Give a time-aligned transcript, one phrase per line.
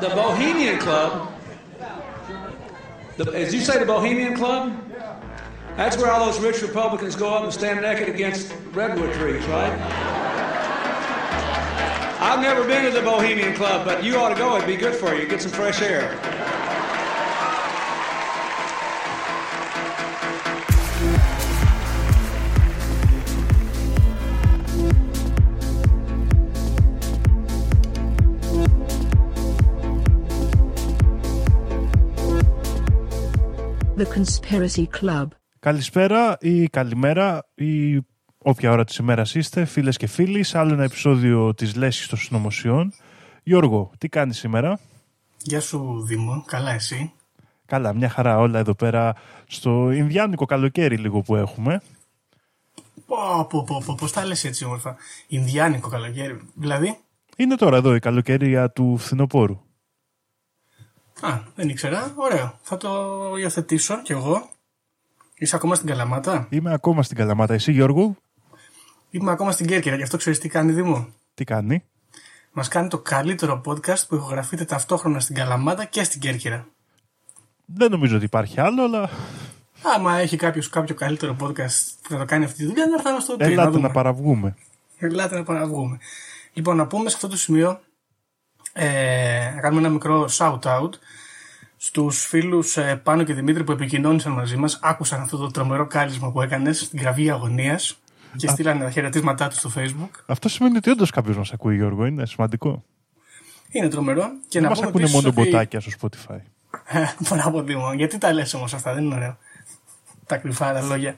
[0.00, 1.32] the Bohemian Club.
[3.16, 4.80] The, as you say, the Bohemian Club?
[5.76, 9.72] That's where all those rich Republicans go up and stand naked against redwood trees, right?
[12.20, 14.56] I've never been to the Bohemian Club, but you ought to go.
[14.56, 15.26] It'd be good for you.
[15.26, 16.18] Get some fresh air.
[33.98, 35.26] The Conspiracy Club.
[35.58, 38.00] Καλησπέρα ή καλημέρα ή
[38.38, 42.18] όποια ώρα της ημέρας είστε, φίλες και φίλοι, σε άλλο ένα επεισόδιο της Λέσχης των
[42.18, 42.92] Συνωμοσιών.
[43.42, 44.78] Γιώργο, τι κάνεις σήμερα;
[45.42, 47.12] Γεια σου Δήμο, καλά εσύ;
[47.66, 49.14] Καλά, μια χαρά όλα εδώ πέρα
[49.46, 51.80] στο Ινδιάνικο καλοκαίρι λίγο που έχουμε.
[53.06, 54.96] Πω, πω, πω, πω, πώς τα λες έτσι όμορφα.
[55.26, 56.98] Ινδιάνικο καλοκαίρι, δηλαδή.
[57.36, 59.60] Είναι τώρα εδώ η καλοκαιρία του φθινοπόρου.
[61.20, 62.12] Α, δεν ήξερα.
[62.16, 62.58] Ωραίο.
[62.62, 62.90] Θα το
[63.38, 64.50] υιοθετήσω κι εγώ.
[65.34, 67.54] Είσαι ακόμα στην Καλαμάτα; Είμαι ακόμα στην Καλαμάτα.
[67.54, 68.16] Εσύ Γιώργο,
[69.10, 69.96] Είμαι ακόμα στην Κέρκυρα.
[69.96, 71.08] Γι' αυτό ξέρεις τι κάνει Δήμο.
[71.34, 71.84] τι κάνει;
[72.52, 76.66] Μας κάνει το καλύτερο podcast που ηχογραφείται ταυτόχρονα στην Καλαμάτα και στην Κέρκυρα.
[77.64, 79.10] Δεν νομίζω ότι υπάρχει άλλο, αλλά
[79.96, 83.06] Άμα έχει κάποιος κάποιο καλύτερο podcast που θα το κάνει αυτή τη δουλειά, να έρθει
[83.06, 83.44] να μας το πει.
[83.44, 83.86] να ελάτε δούμε.
[83.86, 84.54] να παραβγούμε.
[84.98, 85.98] Ελάτε να παραβγούμε.
[86.52, 87.80] Λοιπόν, να πούμε σε αυτό το σημείο,
[88.80, 90.90] ε, να κάνουμε ένα μικρό shout-out
[91.76, 96.32] στους φίλους ε, Πάνο και Δημήτρη που επικοινώνησαν μαζί μας, άκουσαν αυτό το τρομερό κάλισμα
[96.32, 97.98] που έκανες στην γραβή αγωνίας
[98.36, 100.10] και στείλανε τα χαιρετίσματά τους στο facebook.
[100.26, 102.06] Αυτό σημαίνει ότι όντως κάποιος μας ακούει, Γιώργο.
[102.06, 102.84] Είναι σημαντικό.
[103.70, 104.22] Είναι τρομερό.
[104.22, 106.38] Και Δεν να μας πούμε ακούνε επίσης μόνο ότι- μποτάκια στο Spotify.
[107.30, 107.92] Μπράβο Δήμο.
[107.92, 109.36] Γιατί τα λες όμως αυτά, δεν είναι ωραίο.
[110.26, 111.16] Τα κρυφά τα λόγια.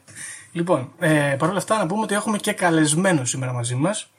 [0.53, 4.11] Λοιπόν, ε, παρ' όλα αυτά να πούμε ότι έχουμε και καλεσμένο σήμερα μαζί μας.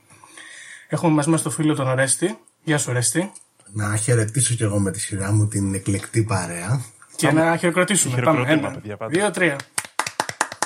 [0.88, 2.38] Έχουμε μαζί μας το φίλο τον Ορέστη.
[2.64, 3.32] Γεια σου Ορέστη.
[3.74, 6.82] Να χαιρετήσω κι εγώ με τη σειρά μου την εκλεκτή παρέα.
[7.16, 8.14] Και να χειροκροτήσουμε.
[8.14, 8.68] Χειροκροτήμα, Πάμε.
[8.68, 9.12] Ένα, παιδιά, πάντα.
[9.12, 9.56] δύο, τρία.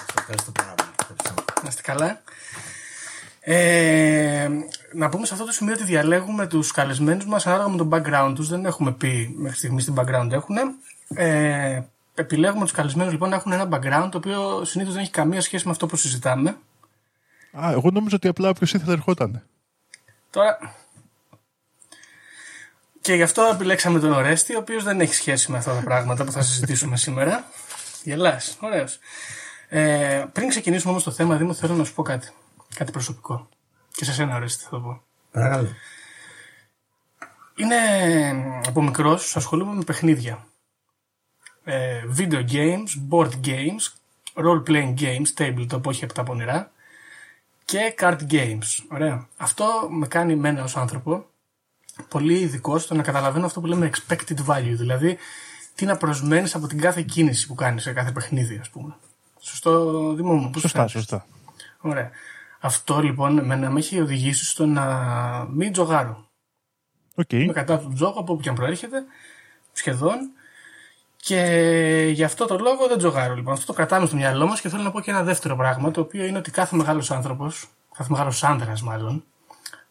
[0.05, 0.89] Σας ευχαριστώ πάρα πολύ.
[0.99, 1.43] Ευχαριστώ.
[1.63, 2.21] Να είστε καλά.
[3.39, 4.49] Ε,
[4.93, 8.31] να πούμε σε αυτό το σημείο ότι διαλέγουμε τους καλεσμένους μας ανάλογα με τον background
[8.35, 8.49] τους.
[8.49, 10.55] Δεν έχουμε πει μέχρι στιγμής τι background έχουν.
[11.15, 11.81] Ε,
[12.15, 15.65] επιλέγουμε τους καλεσμένους λοιπόν να έχουν ένα background το οποίο συνήθως δεν έχει καμία σχέση
[15.65, 16.57] με αυτό που συζητάμε.
[17.59, 19.43] Α, εγώ νόμιζα ότι απλά όποιος ήθελε ερχόταν.
[20.29, 20.57] Τώρα.
[23.05, 26.23] Και γι' αυτό επιλέξαμε τον Ορέστη, ο οποίος δεν έχει σχέση με αυτά τα πράγματα
[26.23, 27.45] που θα συζητήσουμε σήμερα.
[28.03, 28.99] Γελάς, ωραίος.
[29.67, 32.29] Ε, πριν ξεκινήσουμε όμως το θέμα, Δήμο, θέλω να σου πω κάτι.
[32.75, 33.49] Κάτι προσωπικό.
[33.91, 35.01] Και σε σένα, Ορέστη, θα το πω.
[35.31, 35.69] Παρακαλώ.
[37.55, 37.75] Είναι
[38.67, 40.45] από μικρός, ασχολούμαι με παιχνίδια.
[41.63, 43.93] Ε, video games, board games,
[44.33, 46.71] role-playing games, tabletop, όχι από τα πονηρά
[47.65, 48.85] και card games.
[48.91, 49.27] Ωραία.
[49.37, 51.25] Αυτό με κάνει εμένα ως άνθρωπο
[52.07, 55.17] πολύ ειδικό στο να καταλαβαίνω αυτό που λέμε expected value, δηλαδή
[55.75, 58.95] τι να προσμένεις από την κάθε κίνηση που κάνεις σε κάθε παιχνίδι, ας πούμε.
[59.39, 60.49] Σωστό, Δημό μου.
[60.49, 61.25] πώς Σωστά, φαίνεται; σωστά.
[61.79, 62.09] Ωραία.
[62.59, 64.85] Αυτό λοιπόν εμένα με έχει οδηγήσει στο να
[65.49, 66.27] μην τζογάρω.
[67.15, 67.31] Οκ.
[67.31, 69.03] Είμαι κατά του τζόγου από όπου και αν προέρχεται,
[69.71, 70.17] σχεδόν.
[71.15, 73.35] Και γι' αυτό το λόγο δεν τζογάρω.
[73.35, 75.91] Λοιπόν, αυτό το κρατάμε στο μυαλό μας και θέλω να πω και ένα δεύτερο πράγμα,
[75.91, 77.67] το οποίο είναι ότι κάθε μεγάλος άνθρωπος,
[77.97, 79.23] κάθε μεγάλος άνδρας μάλλον,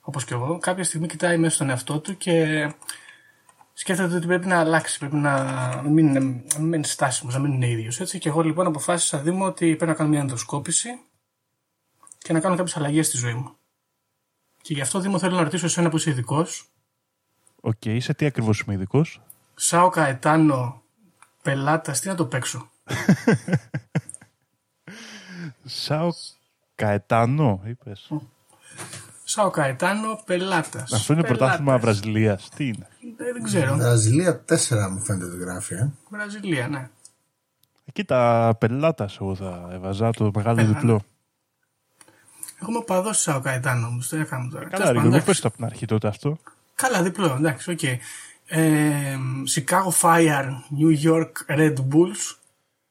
[0.07, 2.71] όπως και εγώ, κάποια στιγμή κοιτάει μέσα στον εαυτό του και
[3.73, 5.43] σκέφτεται ότι πρέπει να αλλάξει, πρέπει να
[5.85, 8.01] μην, είναι- να μην μένει στάσιμος, να μην είναι ίδιος.
[8.01, 8.19] Έτσι.
[8.19, 10.89] Και εγώ λοιπόν αποφάσισα, Δήμο, ότι πρέπει να κάνω μια ενδοσκόπηση
[12.19, 13.57] και να κάνω κάποιες αλλαγές στη ζωή μου.
[14.63, 16.69] Και γι' αυτό, Δήμο, θέλω να ρωτήσω εσένα που είσαι ειδικός,
[17.61, 19.21] Οκ, σε τι ακριβώς είμαι ειδικός;
[19.55, 20.83] Σάο Καετάνο
[21.43, 22.71] Πελότας, τι να το παίξω;
[25.65, 26.09] Σάο
[26.75, 28.11] Καετάνο, είπες.
[29.35, 30.93] Σάο Καετάνο Πελότας.
[30.93, 32.49] Αυτό είναι πρωτάθλημα Βραζιλίας.
[32.57, 32.89] Τι είναι;
[33.33, 33.77] Δεν ξέρω.
[33.77, 35.75] Βραζιλία 4 μου φαίνεται ότι γράφει.
[35.75, 35.91] Ε.
[36.09, 36.91] Βραζιλία, ναι.
[37.85, 40.79] Εκεί τα Πελότας εγώ θα έβαζα το μεγάλο Πελότας.
[40.79, 41.01] διπλό.
[42.63, 44.09] Έχουμε παδώσει Σάο Καετάνο όμως.
[44.09, 44.65] Τι να κάνουμε τώρα.
[44.65, 45.27] Καλά, Τέλος ρε πάντων, Γιώργο, εντάξει.
[45.27, 46.39] πες το από την αρχή τότε αυτό.
[46.75, 47.83] Καλά, διπλό, εντάξει, οκ.
[48.47, 49.19] Ε,
[49.55, 50.47] Chicago Fire,
[50.81, 52.37] New York Red Bulls.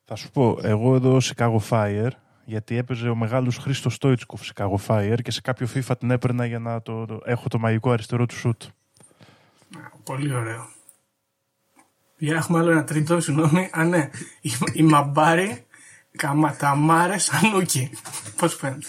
[0.06, 2.09] Θα σου πω, εγώ εδώ Chicago Fire,
[2.45, 6.59] γιατί έπαιζε ο μεγάλος Χρήστος Στόιτσκοφ Chicago Fire και σε κάποιο FIFA την έπαιρνα για
[6.59, 8.63] να το, το- έχω το μαγικό αριστερό του σουτ.
[10.03, 10.67] Πολύ ωραίο.
[12.17, 13.69] Για έχουμε άλλο ένα τρίτο, συγγνώμη.
[13.73, 14.09] Α, ναι.
[14.41, 15.65] Η, η Μαμπάρη
[16.17, 17.89] Καματαμάρε Σανούκι.
[18.37, 18.87] Πώς φαίνεται.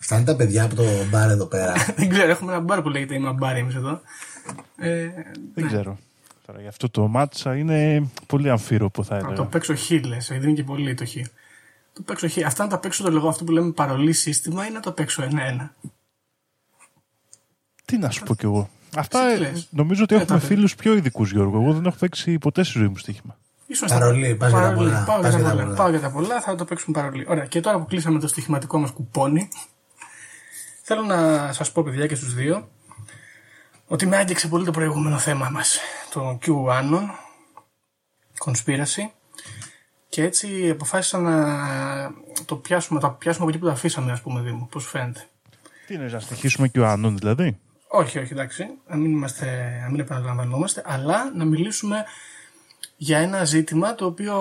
[0.00, 1.72] Αυτά είναι τα παιδιά από το μπαρ εδώ πέρα.
[1.96, 4.00] Δεν ξέρω, έχουμε ένα μπαρ που λέγεται η Μαμπάρη εμείς εδώ.
[4.76, 5.08] Ε,
[5.54, 5.98] Δεν ξέρω.
[6.46, 9.44] Τώρα γι' αυτό το μάτσα είναι πολύ αμφίρο που θα να το έλεγα.
[9.48, 10.30] παίξω χ, λες.
[10.30, 11.14] Επειδή είναι και πολύ το χ.
[11.96, 12.36] Το παίξω χ.
[12.46, 15.22] Αυτά να τα παίξω το λεγό αυτό που λέμε παρολί σύστημα ή να το παίξω
[15.22, 15.74] ένα-ένα.
[17.84, 18.70] Τι να σου πω κι εγώ.
[18.96, 20.46] Αυτά Εσύ τι ε, λες; νομίζω ότι Ε, έχουμε τότε.
[20.54, 21.60] φίλους πιο ειδικούς, Γιώργο.
[21.62, 23.36] Εγώ δεν έχω παίξει ποτέ στη ζωή μου στοίχημα.
[23.66, 25.64] Ίσως Παρολί, θα- πας για τα παρολί, πολλά, Πάω πας για τα για τα πολλά.
[25.64, 25.76] πολλά.
[25.76, 27.24] Πάω για τα πολλά, θα το παίξουμε παρολί.
[27.28, 29.48] Ωραία, και τώρα που κλείσαμε το στοιχηματικό μας κουπόνι,
[30.82, 32.68] θέλω να σας πω, παιδιά, και στους δύο,
[33.86, 35.78] ότι με άγγιξε πολύ το προηγούμενο θέμα μας.
[36.12, 37.02] Το QAnon,
[38.44, 39.10] conspiracy.
[40.16, 42.14] Και έτσι αποφάσισα να
[42.44, 44.68] το πιάσουμε, το πιάσουμε από εκεί που το αφήσαμε, ας πούμε, Δήμο.
[44.70, 45.28] Πώς φαίνεται.
[45.86, 47.58] Τι είναι, να συνεχίσουμε QAnon δηλαδή;
[47.88, 48.66] Όχι, όχι, εντάξει.
[48.88, 52.04] Να μην, είμαστε, να μην επαναλαμβανόμαστε, αλλά να μιλήσουμε
[52.96, 54.36] για ένα ζήτημα το οποίο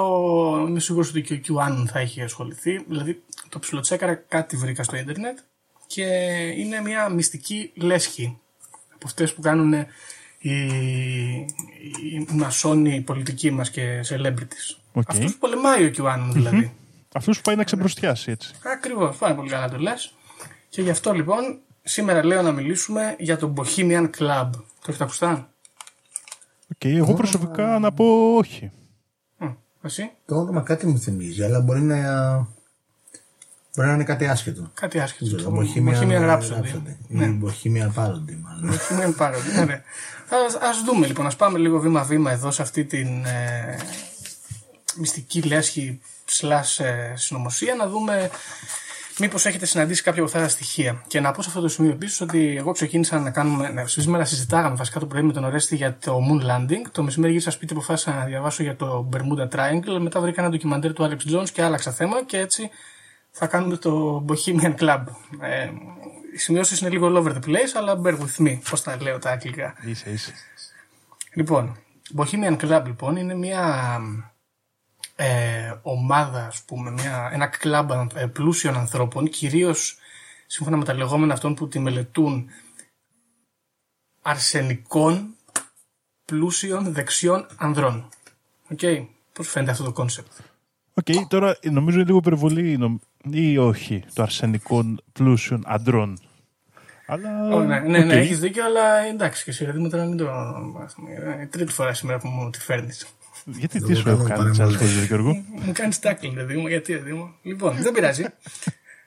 [0.68, 2.84] είμαι σίγουρος ότι και ο QAnon θα έχει ασχοληθεί.
[2.88, 5.38] Δηλαδή, το ψιλοτσέκαρα κάτι βρήκα στο ίντερνετ
[5.88, 6.04] και
[6.58, 8.38] είναι μια μυστική λέσχη
[8.94, 9.74] από αυτές που κάνουν
[10.38, 10.56] οι,
[12.04, 14.85] οι μασόνοι πολιτικοί μας και celebrities.
[14.96, 15.10] OK.
[15.10, 16.74] Αυτούς που πολεμάει ο QAnon δηλαδή.
[17.14, 18.54] Αυτός που πάει να ξεμπροστιάσει έτσι.
[18.74, 20.14] Ακριβώς, πάρα πολύ καλά το λες.
[20.70, 24.50] Και γι' αυτό λοιπόν σήμερα λέω να μιλήσουμε για το Bohemian Club.
[24.52, 25.50] Το έχετε ακουστά,
[26.74, 28.72] Οκ, εγώ προσωπικά να πω όχι.
[29.38, 29.46] Μ,
[29.84, 31.96] εσύ, Το όνομα κάτι μου θυμίζει, αλλά μπορεί να,
[33.76, 34.72] μπορεί να είναι κάτι άσχετο.
[34.74, 35.26] κάτι άσχετο.
[35.26, 36.62] Δεν ξέρω, Το Bohemian Bohemian Rhapsody.
[36.62, 36.96] Rhapsody.
[37.08, 37.26] Ναι.
[37.26, 38.72] Ή Bohemian Parody, μάλλον.
[38.72, 39.84] Bohemian Parody, ναι, ναι.
[40.48, 43.78] Ας, ας δούμε λοιπόν, ας πάμε λίγο βήμα-βήμα εδώ σε αυτή την ε,
[44.98, 48.30] μυστική λέσχη slash ε, συνωμοσία να δούμε
[49.20, 51.04] μήπως έχετε συναντήσει κάποια από αυτά τα στοιχεία.
[51.08, 54.26] Και να πω σε αυτό το σημείο επίσης ότι εγώ ξεκίνησα να κάνουμε, ναι, σήμερα
[54.26, 56.82] συζητάγαμε βασικά το πρωί με τον Ορέστη για το Moon Landing.
[56.92, 60.00] Το μεσημέρι γύρισα σπίτι αποφάσισα να διαβάσω για το Bermuda Triangle.
[60.00, 62.70] Μετά βρήκα ένα ντοκιμαντέρ του Alex Jones και άλλαξα θέμα και έτσι
[63.32, 65.04] θα κάνουμε το Bohemian Club.
[65.42, 65.70] Ε,
[66.34, 69.20] οι σημειώσεις είναι λίγο all over the place, αλλά bear with me, πώς τα λέω
[69.20, 69.76] τα αγγλικά.
[69.86, 70.34] Είσαι, είσαι.
[71.34, 71.78] Λοιπόν,
[72.16, 74.00] Bohemian Club λοιπόν είναι μια
[75.16, 79.98] ε, ομάδας, ας πούμε, μια, ένα κλαμπ ε, πλούσιων ανθρώπων, κυρίως
[80.48, 82.50] σύμφωνα με τα λεγόμενα αυτών που τη μελετούν
[84.22, 85.36] αρσενικών
[86.26, 88.10] πλούσιων δεξιών ανδρών.
[88.72, 88.80] Οκ,
[89.34, 90.32] πώς φαίνεται αυτό το κόνσεπτ;
[90.94, 93.02] Οκ, τώρα νομίζω είναι λίγο υπερβολή νομ-
[93.32, 96.20] ή όχι το αρσενικών πλούσιων αντρών.
[97.08, 97.56] Αλλά.
[97.56, 98.06] Ω, ναι, ναι, οκ.
[98.06, 100.26] ναι, έχεις δίκιο, αλλά εντάξει και εσύ, δηλαδή, τώρα μην το...
[101.40, 103.08] ε, Τρίτη φορά σήμερα που μου τη φέρνεις.
[103.46, 104.94] Γιατί τι Εγώ σου έχω κάνω κάνει τι άλλε παρέμβαση.
[104.94, 105.44] φορέ, Γιώργο.
[105.66, 107.36] Μου κάνει tackling, παιδί μου, γιατί, παιδί μου.
[107.42, 108.26] Λοιπόν, δεν πειράζει.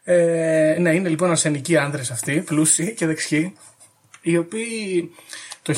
[0.05, 3.53] Ε, ναι, είναι λοιπόν αρσενικοί άνδρες αυτοί, πλούσιοι και δεξιοί,
[4.21, 5.11] οι οποίοι
[5.63, 5.75] το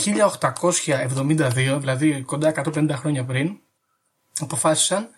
[1.17, 3.57] 1872, δηλαδή κοντά 150 χρόνια πριν,
[4.41, 5.09] αποφάσισαν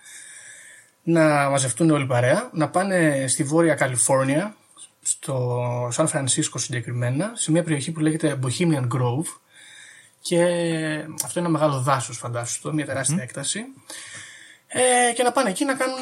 [1.03, 4.56] να μαζευτούν όλοι παρέα, να πάνε στη Βόρεια Καλιφόρνια,
[5.03, 9.27] στο Σαν Φρανσίσκο συγκεκριμένα, σε μια περιοχή που λέγεται Bohemian Grove
[10.23, 10.43] και
[11.25, 13.61] αυτό είναι ένα μεγάλο δάσος φαντάσου το, μια τεράστια έκταση
[14.67, 15.99] ε, και να πάνε εκεί να κάνουν,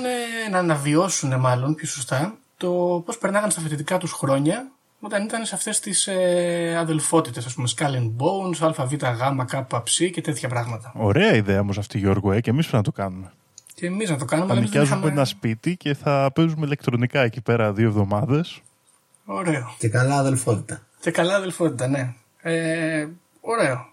[0.50, 4.70] να αναβιώσουν μάλλον πιο σωστά το πώς περνάγαν στα φοιτητικά τους χρόνια
[5.00, 9.82] όταν ήταν σε αυτές τις ε, αδελφότητες ας πούμε Skull and Bones, ΑΒ, Γ, Κ,
[9.82, 10.92] Ψ και τέτοια πράγματα.
[10.96, 13.32] Ωραία ιδέα όμως αυτή, Γιώργο, ε, και εμείς πρέπει να το κάνουμε.
[13.74, 14.46] Και εμείς να το κάνουμε.
[14.48, 17.86] Θα αλλά εμείς δεν νοικιάζουμε είχαμε- ένα σπίτι και θα παίζουμε ηλεκτρονικά εκεί πέρα δύο
[17.88, 18.60] εβδομάδες.
[19.24, 19.74] Ωραίο.
[19.78, 20.86] Και καλά αδελφότητα.
[21.00, 22.14] Και καλά αδελφότητα, ναι.
[22.42, 23.06] Ε,
[23.40, 23.89] ωραίο.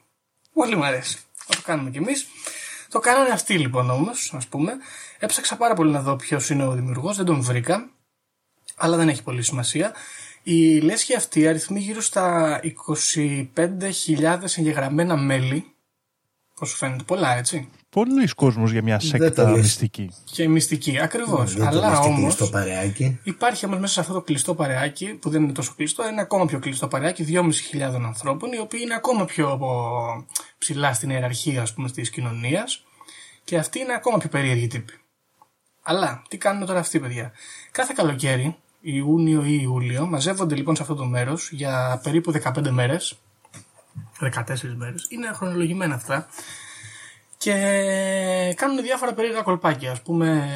[0.57, 1.17] Πολύ μου αρέσει.
[1.33, 2.27] Θα το κάνουμε κι εμείς.
[2.89, 4.73] Το κάνανε αυτοί λοιπόν όμως, ας πούμε.
[5.19, 7.89] Έψαξα πάρα πολύ να δω ποιος είναι ο δημιουργός, δεν τον βρήκα.
[8.75, 9.93] Αλλά δεν έχει πολύ σημασία.
[10.43, 12.59] Η λέσχη αυτή αριθμεί γύρω στα
[13.55, 15.75] 25.000 εγγεγραμμένα μέλη.
[16.55, 17.69] Πώς σου φαίνεται, πολλά έτσι.
[17.97, 19.61] Πολλοίς κόσμος για μια το σέκτα λες.
[19.61, 20.11] μυστική.
[20.23, 21.53] Και μυστική, ακριβώς.
[21.53, 22.19] Δεν το Αλλά λες και όμως...
[22.19, 23.19] κλειστό παρεάκι.
[23.23, 26.45] Υπάρχει όμως μέσα σε αυτό το κλειστό παρεάκι, που δεν είναι τόσο κλειστό, είναι ακόμα
[26.45, 27.25] πιο κλειστό παρεάκι
[27.73, 30.25] 2.500 ανθρώπων, οι οποίοι είναι ακόμα πιο από-
[30.57, 32.83] ψηλά στην ιεραρχία ας πούμε, της κοινωνίας
[33.43, 34.93] και αυτοί είναι ακόμα πιο περίεργοι τύποι.
[35.83, 37.31] Αλλά τι κάνουν τώρα αυτοί, παιδιά;
[37.71, 43.17] Κάθε καλοκαίρι, Ιούνιο ή Ιούλιο, μαζεύονται λοιπόν σε αυτό το μέρος για περίπου 15 μέρες.
[44.19, 45.05] 14 μέρες.
[45.09, 46.27] Είναι χρονολογημένα αυτά.
[47.37, 47.53] Και
[48.55, 49.91] κάνουν διάφορα περίεργα κολπάκια.
[49.91, 50.49] Α πούμε,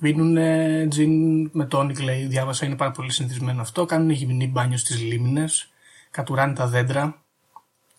[0.00, 0.38] πίνουν
[0.88, 2.26] τζιν με τόνικ, λέει.
[2.26, 3.84] Διάβασα, είναι πάρα πολύ συνηθισμένο αυτό.
[3.86, 5.70] Κάνουν γυμνή μπάνιο στις λίμνες.
[6.10, 7.22] Κατουράνε τα δέντρα.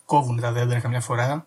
[0.04, 1.46] Κόβουν τα δέντρα καμιά φορά.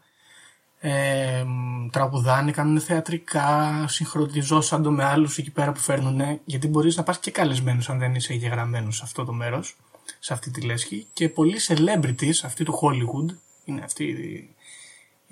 [0.80, 1.46] Ε,
[1.92, 6.40] τραγουδάνε, κάνουν θεατρικά, συγχρονιζόσαντο με άλλους εκεί πέρα που φέρνουν.
[6.46, 9.76] Γιατί μπορείς να πας και καλεσμένος αν δεν είσαι εγγεγραμμένος σε αυτό το μέρος,
[10.20, 11.08] σε αυτή τη λέσχη.
[11.14, 13.36] Και πολλοί celebrities, αυτοί του Hollywood,
[13.66, 14.53] είναι αυτοί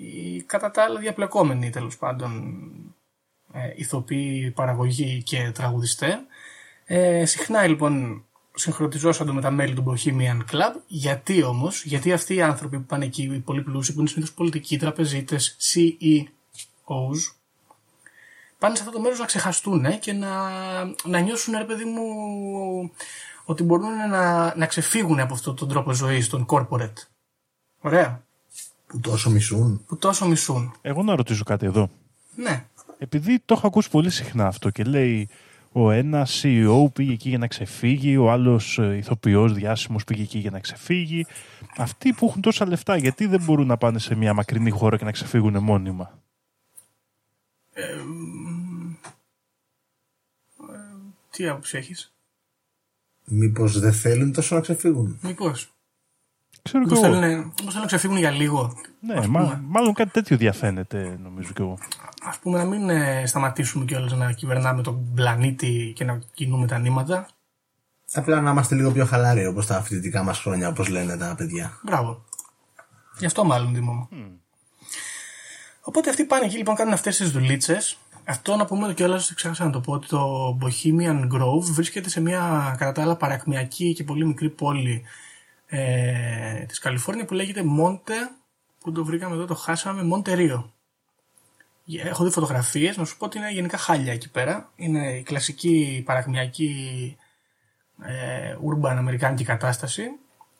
[0.02, 2.62] οι, οι κατά τα άλλα διαπλεκόμενοι τέλος πάντων
[3.52, 6.18] ε, ηθοποιοί, παραγωγοί και τραγουδιστές.
[6.84, 10.74] Ε, συχνά λοιπόν συγχρονιζόσαντο με τα μέλη του Bohemian Club.
[10.86, 14.34] Γιατί όμως, γιατί αυτοί οι άνθρωποι που πάνε εκεί, οι πολύ πλούσιοι, που είναι συνήθως
[14.34, 17.34] πολιτικοί, τραπεζίτες, CEOs,
[18.58, 20.50] πάνε σε αυτό το μέρος να ξεχαστούν και να,
[21.04, 22.02] να νιώσουν, ρε παιδί μου,
[23.44, 27.06] ότι μπορούν να, να ξεφύγουν από αυτόν τον τρόπο ζωής, τον corporate.
[27.80, 28.24] Ωραία.
[28.92, 29.84] Που τόσο μισούν.
[29.86, 30.74] Που τόσο μισούν.
[30.80, 31.90] Εγώ να ρωτήσω κάτι εδώ.
[32.36, 32.66] Ναι.
[32.98, 35.28] Επειδή το έχω ακούσει πολύ συχνά αυτό και λέει
[35.72, 40.50] ο ένας CEO πήγε εκεί για να ξεφύγει, ο άλλος ηθοποιός διάσημος πήγε εκεί για
[40.50, 41.26] να ξεφύγει.
[41.76, 45.04] Αυτοί που έχουν τόσα λεφτά, γιατί δεν μπορούν να πάνε σε μια μακρινή χώρα και
[45.04, 46.22] να ξεφύγουν μόνιμα;
[51.30, 52.12] Τι άποψη έχεις;
[53.24, 55.72] Μήπως δεν θέλουν τόσο να ξεφύγουν; Μήπως.
[56.62, 57.14] Ξέρω κι Μήπω εγώ.
[57.20, 58.76] θέλουν, μήπως θέλουν να ξεφύγουν για λίγο.
[59.00, 59.60] Ναι, ας μα- πούμε.
[59.66, 61.78] μάλλον κάτι τέτοιο διαφαίνεται, νομίζω κι εγώ.
[62.22, 66.78] Ας πούμε να μην ε, σταματήσουμε κιόλας να κυβερνάμε τον πλανήτη και να κινούμε τα
[66.78, 67.26] νήματα.
[68.14, 71.78] Απλά να είμαστε λίγο πιο χαλάροι όπως τα φοιτητικά μας χρόνια, όπως λένε τα παιδιά.
[71.82, 72.24] Μπράβο.
[73.18, 74.08] Γι' αυτό μάλλον Δήμο μου.
[75.80, 77.96] Οπότε αυτοί πάνε εκεί λοιπόν κάνουν αυτές τις δουλίτσες.
[78.24, 80.22] Αυτό να πούμε κιόλας, ξέχασα να το πω, ότι το
[80.62, 85.02] Bohemian Grove βρίσκεται σε μια κατά τα άλλα παρακμιακή και πολύ μικρή πόλη
[85.74, 88.12] ε, της Καλιφόρνια που λέγεται Monte,
[88.80, 90.64] που το βρήκαμε εδώ, το χάσαμε, Monte Rio.
[92.04, 94.70] Έχω δει φωτογραφίες, να σου πω ότι είναι γενικά χάλια εκεί πέρα.
[94.76, 97.16] Είναι η κλασική παρακμιακή
[98.02, 100.02] ε, urban αμερικάνικη κατάσταση.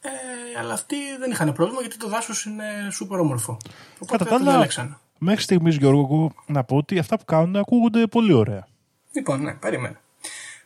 [0.01, 3.57] Ε, αλλά αυτοί δεν είχαν πρόβλημα γιατί το δάσος είναι σούπερ όμορφο.
[3.95, 4.97] Οπότε Κατά τα το άλλα, διαλέξανε.
[5.19, 8.67] μέχρι στιγμής, Γιώργο, εγώ να πω ότι αυτά που κάνουν ακούγονται πολύ ωραία.
[9.13, 10.01] Λοιπόν, ναι, περίμενε.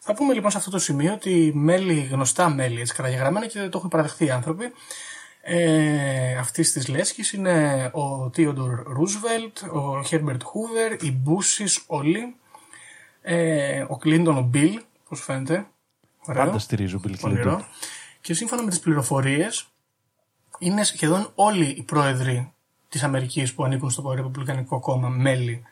[0.09, 3.79] Θα πούμε λοιπόν σε αυτό το σημείο ότι μέλη, γνωστά μέλη, έτσι καταγεγραμμένα και το
[3.79, 4.73] έχουν παραδεχθεί οι άνθρωποι,
[5.43, 12.37] ε, αυτής της λέσχης είναι ο Τίοντορ Ρούσβελτ, ο Χέρμπερτ Χούβερ, οι Μπούσης όλοι,
[13.23, 15.67] ε, ο Κλίντον ο Μπιλ, πώς φαίνεται.
[16.27, 16.45] Ωραίο.
[16.45, 17.21] Πάντα στηρίζω Bill Clinton.
[17.21, 17.65] Πονηρό.
[18.21, 19.69] Και σύμφωνα με τις πληροφορίες,
[20.59, 22.53] είναι σχεδόν όλοι οι πρόεδροι
[22.89, 25.63] της Αμερικής που ανήκουν στο Ρεπουμπλικανικό κόμμα μέλη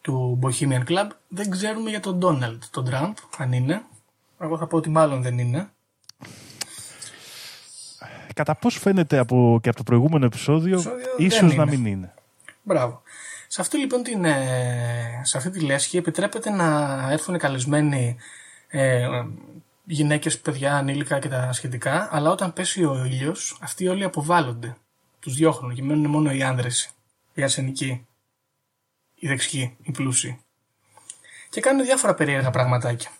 [0.00, 1.08] του Bohemian Club.
[1.28, 3.82] Δεν ξέρουμε για τον Ντόναλντ, τον Τραμπ, αν είναι.
[4.40, 5.70] Εγώ θα πω ότι μάλλον δεν είναι.
[8.34, 11.76] Κατά πώς φαίνεται από, και από το προηγούμενο επεισόδιο, Επεισόδιο ίσως δεν να είναι.
[11.76, 12.14] μην είναι.
[12.62, 13.02] Μπράβο.
[13.48, 18.16] Σε αυτή λοιπόν την, ε, σε αυτή τη λέσχη επιτρέπεται να έρθουν καλεσμένοι
[18.68, 19.06] ε,
[19.84, 24.76] γυναίκες, παιδιά, ανήλικα και τα σχετικά, αλλά όταν πέσει ο ήλιος, αυτοί όλοι αποβάλλονται.
[25.20, 26.90] Τους διώχνουν και μένουν μόνο οι άνδρες,
[27.34, 28.06] οι αρσενικοί,
[29.20, 30.40] οι δεξιοί, οι πλούσιοι.
[31.50, 33.10] Και κάνουν διάφορα περίεργα πραγματάκια.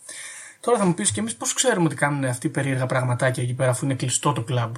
[0.60, 3.70] Τώρα θα μου πεις και εμείς πώς ξέρουμε ότι κάνουν αυτοί περίεργα πραγματάκια εκεί πέρα
[3.70, 4.74] αφού είναι κλειστό το κλαμπ.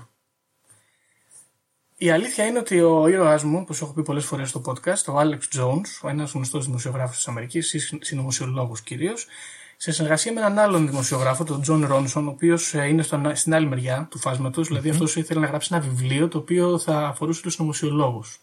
[1.96, 5.04] Η αλήθεια είναι ότι ο ήρωάς μου, που σου έχω πει πολλές φορές στο podcast,
[5.14, 9.26] ο Alex Jones, ο ένας γνωστός δημοσιογράφος της Αμερικής, συνωμοσιολόγος κυρίως,
[9.76, 13.66] σε συνεργασία με έναν άλλον δημοσιογράφο, τον John Ronson, ο οποίος είναι στο, στην άλλη
[13.66, 17.54] μεριά του φάσματος, δηλαδή αυτός ήθελε να γράψει ένα βιβλίο το οποίο θα αφορούσε τους
[17.54, 18.40] συνωμοσιολόγους.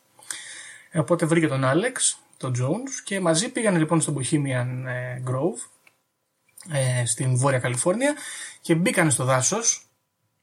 [0.92, 5.70] Ε, οπότε βρήκε τον Alex, τον Jones, και μαζί πήγαν λοιπόν στο Bohemian ε, Grove,
[6.72, 8.16] ε, στην Βόρεια Καλιφόρνια,
[8.62, 9.88] και μπήκαν στο δάσος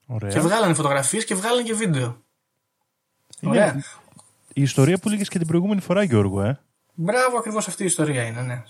[0.07, 0.31] Ωραία.
[0.31, 2.23] και βγάλανε φωτογραφίες και βγάλανε και βίντεο.
[3.41, 3.85] Είναι Ωραία.
[4.53, 6.61] Η ιστορία που λέγες και την προηγούμενη φορά, Γιώργο, ε.
[6.95, 8.63] Μπράβο, ακριβώς αυτή η ιστορία είναι, ναι.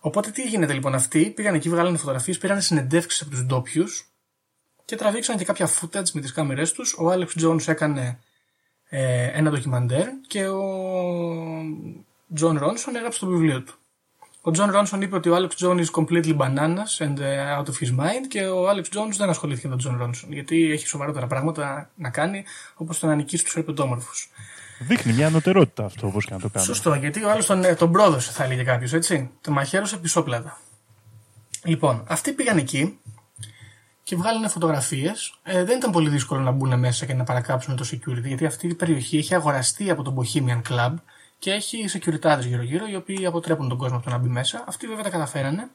[0.00, 4.12] Οπότε τι γίνεται λοιπόν αυτοί, πήγαν εκεί, βγάλανε φωτογραφίες, πήραν συνεντεύξεις από τους ντόπιους
[4.84, 6.92] και τραβήξαν και κάποια footage με τις κάμερές τους.
[6.92, 8.16] Ο Alex Jones έκανε ε,
[9.34, 10.62] ένα ντοκιμαντέρ και ο
[12.40, 13.74] John Ronson έγραψε το βιβλίο του.
[14.44, 17.76] Ο John Ronson είπε ότι ο Alex Jones is completely bananas and uh, out of
[17.80, 21.26] his mind και ο Alex Jones δεν ασχολήθηκε με τον John Ronson γιατί έχει σοβαρότερα
[21.26, 22.44] πράγματα να κάνει
[22.74, 24.30] όπως το να νικήσει τους ερπετόμορφους.
[24.78, 26.64] Δείχνει μια ανωτερότητα αυτό, όπως και να το κάνω.
[26.64, 29.30] Σωστό, γιατί ο άλλος τον, ε, τον πρόδωσε, θα έλεγε κάποιος, έτσι.
[29.40, 30.60] Τον μαχαίρωσε πισόπλατα.
[31.64, 32.98] Λοιπόν, αυτοί πήγαν εκεί
[34.02, 35.34] και βγάλανε φωτογραφίες.
[35.42, 38.66] Ε, δεν ήταν πολύ δύσκολο να μπουν μέσα και να παρακάψουν το security, γιατί αυτή
[38.66, 40.94] η περιοχή έχει αγοραστεί από το Bohemian Club
[41.38, 44.64] και έχει securities γύρω-γύρω, οι οποίοι αποτρέπουν τον κόσμο από το να μπει μέσα.
[44.66, 45.70] Αυτοί βέβαια τα καταφέρανε.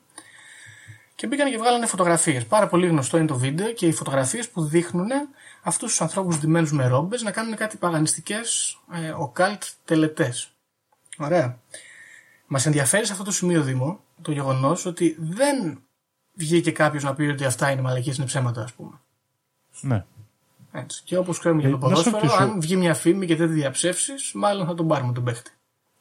[1.16, 2.46] Και μπήκαν και βγάλανε φωτογραφίες.
[2.46, 5.08] Πάρα πολύ γνωστό είναι το βίντεο και οι φωτογραφίες που δείχνουν
[5.64, 10.52] αυτούς τους ανθρώπους ντυμένους με ρόμπες να κάνουν κάτι παγανιστικές ε, οκάλτ τελετές.
[11.18, 11.60] Ωραία.
[12.48, 15.82] Μας ενδιαφέρει σε αυτό το σημείο, Δήμο, το γεγονός ότι δεν
[16.38, 18.92] βγήκε κάποιος να πει ότι αυτά είναι μαλακίες, είναι ψέματα, ας πούμε.
[19.82, 20.06] Ναι.
[20.72, 21.02] Έτσι.
[21.04, 22.52] Και όπως ξέρουμε για Ε, το να σε ποδόσφαιρο, ρωτήσω.
[22.52, 25.52] αν βγει μια φήμη και δεν τη διαψεύσεις, μάλλον θα τον πάρουμε τον παίχτη.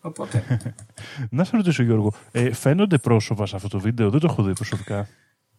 [0.00, 0.45] Οπότε.
[1.31, 4.52] Να σε ρωτήσω, Γιώργο, ε, φαίνονται πρόσωπα σε αυτό το βίντεο, δεν το έχω δει
[4.52, 5.09] προσωπικά.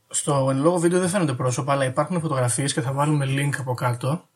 [0.10, 3.74] Στο εν λόγω βίντεο δεν φαίνονται πρόσωπα, αλλά υπάρχουν φωτογραφίες και θα βάλουμε link από
[3.74, 4.28] κάτω.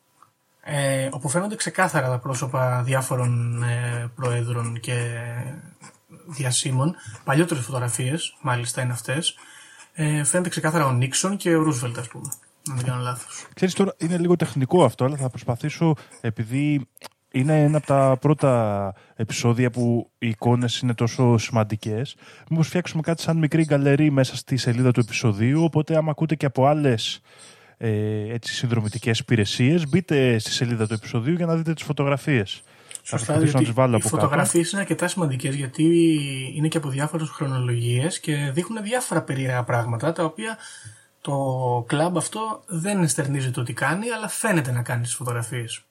[0.64, 5.16] Ε, όπου φαίνονται ξεκάθαρα τα πρόσωπα διάφορων ε, προέδρων και
[6.26, 6.94] διασύμων.
[7.24, 9.34] Παλιότερες φωτογραφίες, μάλιστα είναι αυτές.
[9.94, 12.32] Ε, φαίνεται ξεκάθαρα ο Νίξον και ο Ρούσβελτ, ας πούμε.
[12.70, 13.46] Αν δεν κάνω λάθος.
[13.54, 16.88] Ξέρεις τώρα, είναι λίγο τεχνικό αυτό, αλλά θα προσπαθήσω, επειδή
[17.32, 22.16] είναι ένα από τα πρώτα επεισόδια που οι εικόνες είναι τόσο σημαντικές,
[22.50, 26.46] μήπως φτιάξουμε κάτι σαν μικρή γκαλερί μέσα στη σελίδα του επεισοδίου, οπότε άμα ακούτε και
[26.46, 27.20] από άλλες
[27.84, 29.88] ε, έτσι, συνδρομητικές υπηρεσίες.
[29.88, 32.62] Μπείτε στη σελίδα του επεισοδίου για να δείτε τις φωτογραφίες.
[33.04, 34.16] Θα Σωστά, προσπαθήσω να τις βάλω οι από κάτω.
[34.16, 35.84] φωτογραφίες είναι αρκετά σημαντικές γιατί
[36.54, 40.58] είναι και από διάφορες χρονολογίες και δείχνουν διάφορα περίεργα πράγματα τα οποία
[41.20, 41.34] το
[41.86, 45.82] κλαμπ αυτό δεν εστερνίζει το τι κάνει αλλά φαίνεται να κάνει τις φωτογραφίες.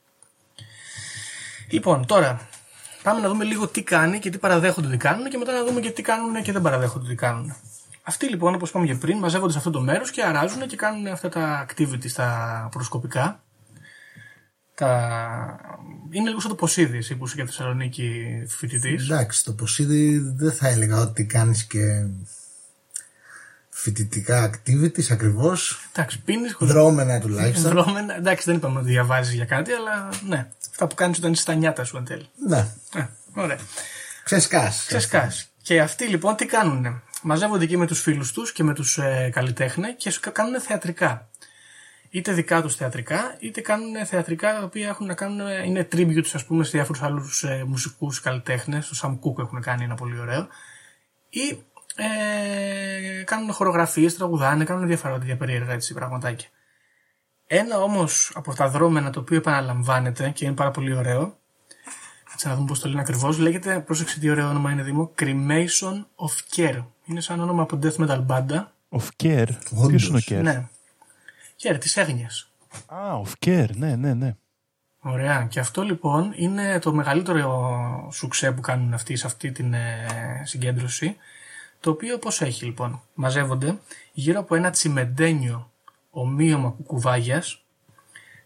[1.72, 2.48] Λοιπόν, τώρα
[3.04, 5.80] πάμε να δούμε λίγο τι κάνει και τι παραδέχονται ότι κάνουν και μετά να δούμε
[5.80, 7.56] και τι κάνουν και δεν παραδέχονται ότι κάνουν.
[8.04, 11.08] Αυτοί λοιπόν, όπως είπαμε και πριν, μαζεύονται σε αυτό το μέρος και αράζουν και κάνουν
[11.08, 13.44] αυτά τα activities, τα προσκοπικά.
[14.82, 15.60] Τα...
[16.12, 19.04] Είναι λίγο σαν το Ποσίδη, εσύ που είσαι και Θεσσαλονίκη φοιτητής.
[19.04, 22.06] Εντάξει, το Ποσίδι δεν θα έλεγα ότι κάνεις και
[23.70, 25.90] φοιτητικά activities ακριβώς.
[25.94, 27.72] Εντάξει, πίνεις Δρόμενα τουλάχιστον.
[27.72, 28.16] Δρόμενα.
[28.16, 30.48] Εντάξει, δεν είπαμε ότι διαβάζεις για κάτι, αλλά ναι.
[30.70, 32.30] Αυτά που κάνεις όταν είσαι στα νιάτα σου εν τέλει.
[32.48, 33.58] Ναι, Ε, ωραία.
[34.24, 34.86] ξεσκάς.
[34.88, 35.50] Ξεσκάς.
[35.62, 37.02] Και αυτοί λοιπόν τι κάνουν.
[37.22, 41.30] Μαζεύονται εκεί με τους φίλους τους και με τους ε, καλλιτέχνε και σου κάνουν θεατρικά.
[42.14, 46.30] Είτε δικά τους θεατρικά, είτε κάνουν θεατρικά τα οποία έχουν να κάνουν, ε, είναι tributes
[46.34, 48.88] ας πούμε σε διάφορους άλλους ε, μουσικούς καλλιτέχνες.
[48.88, 50.48] Το Sam Cooke έχουν κάνει ένα πολύ ωραίο.
[51.30, 51.64] Ή
[51.96, 56.48] ε, κάνουν χορογραφίες, τραγουδάνε, κάνουν διάφορα τέτοια περίεργα έτσι πραγματάκια.
[57.48, 61.40] Ένα όμως από τα δρόμενα το οποίο επαναλαμβάνεται και είναι πάρα πολύ ωραίο
[62.32, 63.38] Κάτσε να δούμε πώς το λένε ακριβώς.
[63.38, 66.84] Λέγεται, πρόσεξε τι ωραίο όνομα είναι Δήμο, Cremation of Care.
[67.06, 68.66] Είναι σαν όνομα από death metal banda.
[68.90, 69.48] Of care.
[69.72, 69.88] Όντως.
[69.88, 70.68] Ποιος είναι ο care; Ναι.
[71.64, 72.30] Care, τη έγνοια.
[72.86, 73.70] Α, of care.
[73.76, 74.36] Ναι, ναι, ναι.
[75.00, 75.48] Ωραία.
[75.50, 80.06] Και αυτό λοιπόν είναι το μεγαλύτερο σουξέ που κάνουν αυτοί σε αυτή την ε,
[80.44, 81.16] συγκέντρωση.
[81.80, 83.02] Το οποίο πώς έχει λοιπόν.
[83.14, 83.80] Μαζεύονται
[84.14, 85.72] γύρω από ένα τσιμεντένιο
[86.10, 87.64] ομοίωμα κουκουβάγιας.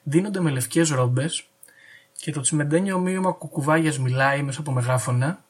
[0.03, 1.47] Δίνονται με λευκές ρόμπες
[2.17, 5.44] και το τσιμεντένιο ομοίωμα κουκουβάγιας μιλάει μέσα από μεγάφωνα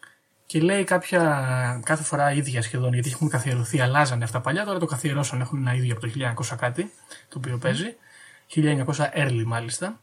[0.45, 4.85] και λέει κάποια, κάθε φορά ίδια σχεδόν, γιατί έχουν καθιερωθεί, αλλάζανε αυτά παλιά, τώρα το
[4.85, 6.11] καθιερώσαν, έχουν ένα ίδιο από το
[6.53, 6.91] 1900 κάτι,
[7.29, 7.95] το οποίο παίζει,
[8.55, 8.85] 1900
[9.17, 9.99] early μάλιστα,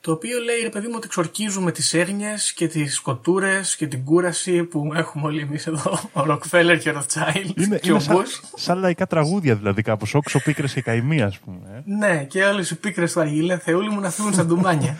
[0.00, 4.04] το οποίο λέει ρε παιδί μου ότι εξορκίζουμε τις έγνοιες και τις σκοτούρες και την
[4.04, 8.00] κούραση που έχουμε όλοι εμείς εδώ, ο Ροκφέλερ και ο Ροθτσάιλ Είναι, και είναι ο
[8.00, 8.40] σαν, Μπούς.
[8.54, 10.14] σαν λαϊκά τραγούδια δηλαδή κάπως.
[10.14, 11.58] Όξο, πίκρες και καημία ας πούμε.
[11.76, 11.82] ε.
[11.84, 14.98] Ναι, και όλε οι πίκρες του Αγγίλε Θεούλη μου να φύγουν σαν ντουμάνια.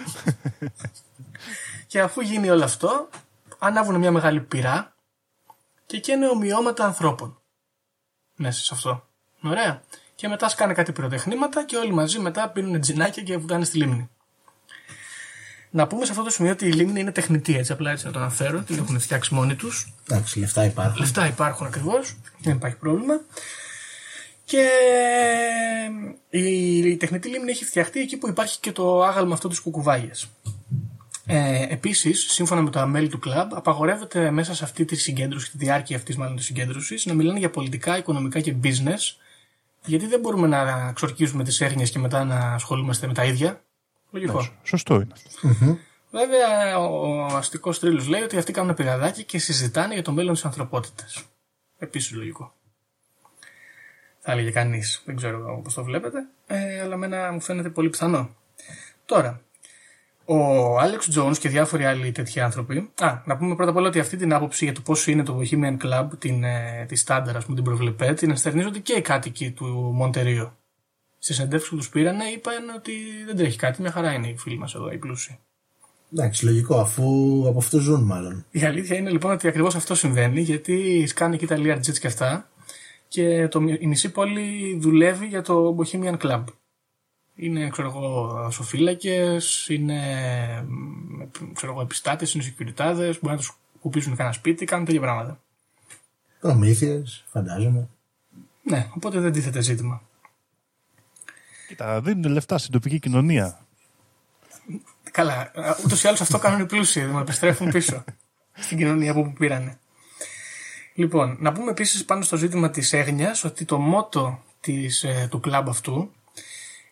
[1.86, 3.08] και αφού γίνει όλο αυτό,
[3.60, 4.94] ανάβουν μια μεγάλη πυρά
[5.86, 7.40] και καίνε ομοιώματα ανθρώπων.
[8.36, 9.06] Μέσα σε αυτό.
[9.42, 9.82] Ωραία.
[10.14, 14.10] Και μετά σκάνε κάτι πυροτεχνήματα και όλοι μαζί μετά πίνουν τζινάκια και βουτάνε στη λίμνη.
[15.70, 18.12] Να πούμε σε αυτό το σημείο ότι η λίμνη είναι τεχνητή, έτσι απλά έτσι να
[18.12, 19.92] το αναφέρω, την έχουν φτιάξει μόνοι τους.
[20.08, 21.00] Εντάξει, λεφτά υπάρχουν.
[21.00, 23.20] Λεφτά υπάρχουν ακριβώς, δεν υπάρχει πρόβλημα.
[24.44, 24.68] Και
[26.30, 30.30] η, η τεχνητή λίμνη έχει φτιαχτεί εκεί που υπάρχει και το άγαλμα αυτό της κουκουβάγιας.
[31.30, 35.56] Ε, Επίσης, σύμφωνα με τα μέλη του κλαμπ, απαγορεύεται μέσα σε αυτή τη συγκέντρωση, τη
[35.58, 39.16] διάρκεια αυτής μάλλον της συγκέντρωσης, να μιλάνε για πολιτικά, οικονομικά και business,
[39.84, 43.62] γιατί δεν μπορούμε να ξορκίζουμε τις έγνοιε και μετά να ασχολούμαστε με τα ίδια.
[44.10, 44.48] Λογικό.
[44.62, 45.48] Σωστό είναι αυτό.
[46.10, 50.44] Βέβαια, ο αστικός τρίλο λέει ότι αυτοί κάνουν πηγαδάκι και συζητάνε για το μέλλον της
[50.44, 51.24] ανθρωπότητας.
[51.78, 52.54] Επίσης λογικό.
[54.20, 55.02] Θα έλεγε κανείς.
[55.04, 56.18] Δεν ξέρω πώς το βλέπετε.
[56.46, 58.36] Ε, αλλά εμένα μου φαίνεται πολύ πιθανό.
[59.04, 59.40] Τώρα,
[60.30, 62.90] ο Alex Jones και διάφοροι άλλοι τέτοιοι άνθρωποι.
[63.00, 65.40] Α, να πούμε πρώτα απ' όλα ότι αυτή την άποψη για το πώς είναι το
[65.40, 69.50] Bohemian Club, την, ε, τη Στάνταρ, ας πούμε, την προβλεπέ, την ενστερνίζονται και οι κάτοικοι
[69.50, 70.56] του Μοντερίο.
[71.18, 72.92] Στις συνεντεύξεις που τους πήρανε, είπαν ότι
[73.26, 75.38] δεν τρέχει κάτι, μια χαρά είναι οι φίλοι μας εδώ, οι πλούσιοι.
[76.12, 77.04] Εντάξει, λογικό, αφού
[77.48, 78.44] από αυτό ζουν μάλλον.
[78.50, 82.48] Η αλήθεια είναι λοιπόν ότι ακριβώς αυτό συμβαίνει, γιατί σκάνε και τα Learjets και αυτά
[83.08, 86.44] και το, η μισή πόλη δουλεύει για το Bohemian Club.
[87.42, 90.00] Είναι, ξέρω εγώ, σοφύλακες, είναι,
[91.54, 95.40] ξέρω εγώ, επιστάτες, είναι securityάδες, μπορεί να τους κουπίσουν κανένα σπίτι, κάνουν τέτοια πράγματα.
[96.40, 97.88] Προμήθειες, φαντάζομαι.
[98.62, 100.02] Ναι, οπότε δεν τίθεται ζήτημα.
[101.68, 103.66] Κοίτα, δίνουν λεφτά στην τοπική κοινωνία.
[105.10, 105.52] Καλά,
[105.84, 108.04] ούτως ή άλλως αυτό κάνουν οι πλούσιοι, με επιστρέφουν πίσω
[108.64, 109.78] στην κοινωνία από που πήρανε.
[110.94, 115.40] Λοιπόν, να πούμε επίσης πάνω στο ζήτημα της έγνοιας ότι το μότο της, ε, του
[115.40, 116.10] κλαμπ αυτού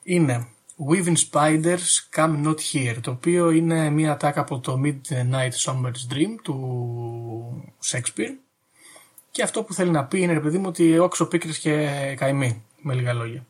[0.09, 0.49] είναι
[0.89, 6.35] Weaving Spiders Come Not Here, το οποίο είναι μια ατάκα από το Midnight Summer's Dream
[6.43, 8.35] του Shakespeare.
[9.31, 12.63] Και αυτό που θέλει να πει είναι, ρε παιδί μου, ότι όξο πίκρες και καημοί,
[12.83, 13.47] με λίγα λόγια.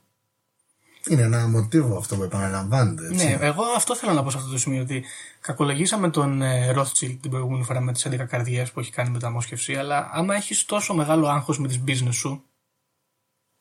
[1.09, 3.07] Είναι ένα μοτίβο αυτό που επαναλαμβάνεται.
[3.07, 3.27] Έτσι.
[3.27, 4.83] Ναι, εγώ αυτό θέλω να πω σε αυτό το σημείο.
[4.83, 5.05] Ότι
[5.41, 9.75] κακολογήσαμε τον ε, Rothschild την προηγούμενη φορά με τις 11 καρδιές που έχει κάνει μεταμόσχευση.
[9.75, 12.45] Αλλά άμα έχεις τόσο μεγάλο άγχος με τις business σου,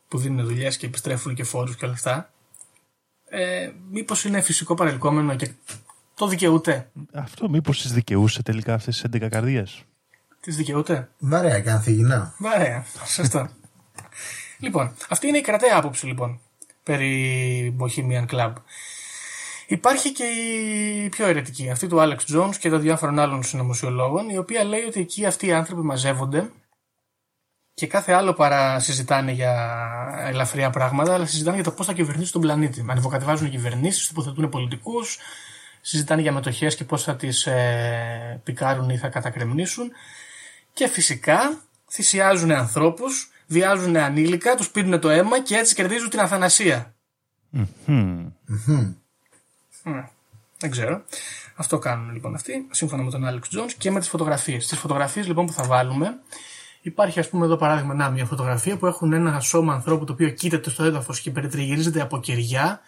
[0.07, 2.31] που δίνουν δουλειές και επιστρέφουν και φόρους και όλα αυτά,
[3.29, 5.51] ε, μήπως είναι φυσικό παρελκόμενο και
[6.13, 9.63] το δικαιούται; Αυτό μήπως τις δικαιούσε τελικά αυτές τις 11 καρδιέ.
[10.39, 12.33] Τις δικαιούται; Βαρέα και ανθυγινά.
[12.37, 12.85] Βαρέα.
[13.05, 13.49] Σωστό.
[14.59, 16.39] λοιπόν, αυτή είναι η κρατέα άποψη λοιπόν.
[16.83, 18.53] περί Bohemian Club.
[19.67, 24.37] Υπάρχει και η πιο αιρετική, αυτή του Alex Jones και των διάφορων άλλων συνωμοσιολόγων, η
[24.37, 26.51] οποία λέει ότι εκεί αυτοί οι άνθρωποι μαζεύονται
[27.77, 29.53] και κάθε άλλο παρά συζητάνε για
[30.27, 32.85] ελαφριά πράγματα, αλλά συζητάνε για το πώς θα κυβερνήσουν τον πλανήτη.
[32.89, 35.17] Ανεβοκατεβάζουν κυβερνήσεις, τοποθετούν πολιτικούς,
[35.81, 39.91] συζητάνε για μετοχές και πώς θα τις ε, πικάρουν ή θα κατακρεμνήσουν.
[40.73, 46.93] Και φυσικά θυσιάζουν ανθρώπους, βιάζουν ανήλικα, τους πίνουν το αίμα και έτσι κερδίζουν την αθανασία.
[49.83, 50.09] Ναι,
[50.57, 51.03] δεν ξέρω.
[51.55, 54.65] Αυτό κάνουν λοιπόν αυτοί, σύμφωνα με τον Alex Jones και με τις φωτογραφίες.
[54.65, 56.19] Στι φωτογραφίες λοιπόν που θα βάλουμε,
[56.87, 60.29] υπάρχει ας πούμε εδώ παράδειγμα να, μια φωτογραφία που έχουν ένα σώμα ανθρώπου το οποίο
[60.29, 62.79] κοίταται στο έδαφος και περιτριγυρίζεται από κεριά,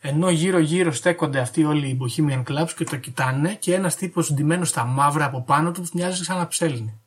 [0.00, 4.68] ενώ γύρω-γύρω στέκονται αυτοί όλοι οι Bohemian Clubs και το κοιτάνε και ένας τύπος ντυμένος
[4.68, 7.00] στα μαύρα από πάνω του που μοιάζει σαν να ψέλνει.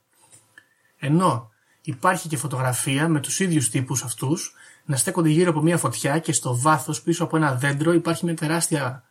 [1.00, 4.54] Ενώ υπάρχει και φωτογραφία με τους ίδιους τύπους αυτούς
[4.86, 8.36] να στέκονται γύρω από μια φωτιά και στο βάθος πίσω από ένα δέντρο υπάρχει μια
[8.36, 9.04] τεράστια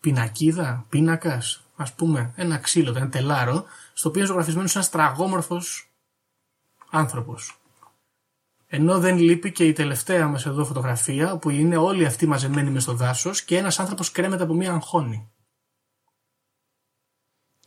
[0.00, 5.60] πινακίδα, πίνακας, ας πούμε, ένα ξύλο, ένα τελάρο, στο οποίο είναι ζωγραφισμένος ένας τραγόμορφο
[6.92, 7.56] άνθρωπος.
[8.66, 12.82] Ενώ δεν λείπει και η τελευταία μας εδώ φωτογραφία, που είναι όλοι αυτοί μαζεμένοι μες
[12.82, 15.30] στο δάσος και ένας άνθρωπος κρέμεται από μία αγχώνη.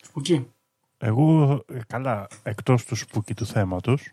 [0.01, 0.51] Spooky.
[0.97, 4.11] Εγώ, ε, καλά, εκτός του spooky του θέματος,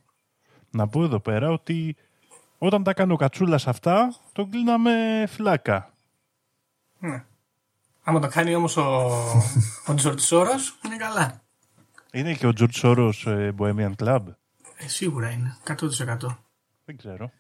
[0.71, 1.97] να πω εδώ πέρα ότι
[2.59, 5.93] όταν τα έκανε ο Κατσούλας αυτά, τον κλείναμε φυλάκα.
[6.99, 7.25] Ναι.
[8.03, 9.11] Άμα το κάνει όμως ο,
[9.89, 11.43] ο Τζορτζ Σόρος, είναι καλά.
[12.13, 14.23] Είναι και ο Τζορτζ Σόρος ε, Bohemian Club.
[14.85, 15.57] Ε, σίγουρα είναι.
[15.67, 16.39] 100%.
[16.85, 17.31] Δεν ξέρω.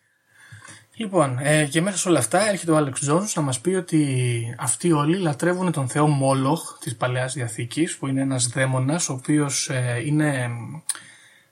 [0.95, 4.55] Λοιπόν, ε, και μέσα σε όλα αυτά έρχεται ο Άλεξ Τζόνς να μας πει ότι
[4.59, 9.69] αυτοί όλοι λατρεύουν τον θεό Μόλοχ της Παλαιάς Διαθήκης που είναι ένας δαίμονας ο οποίος
[9.69, 10.51] ε, είναι,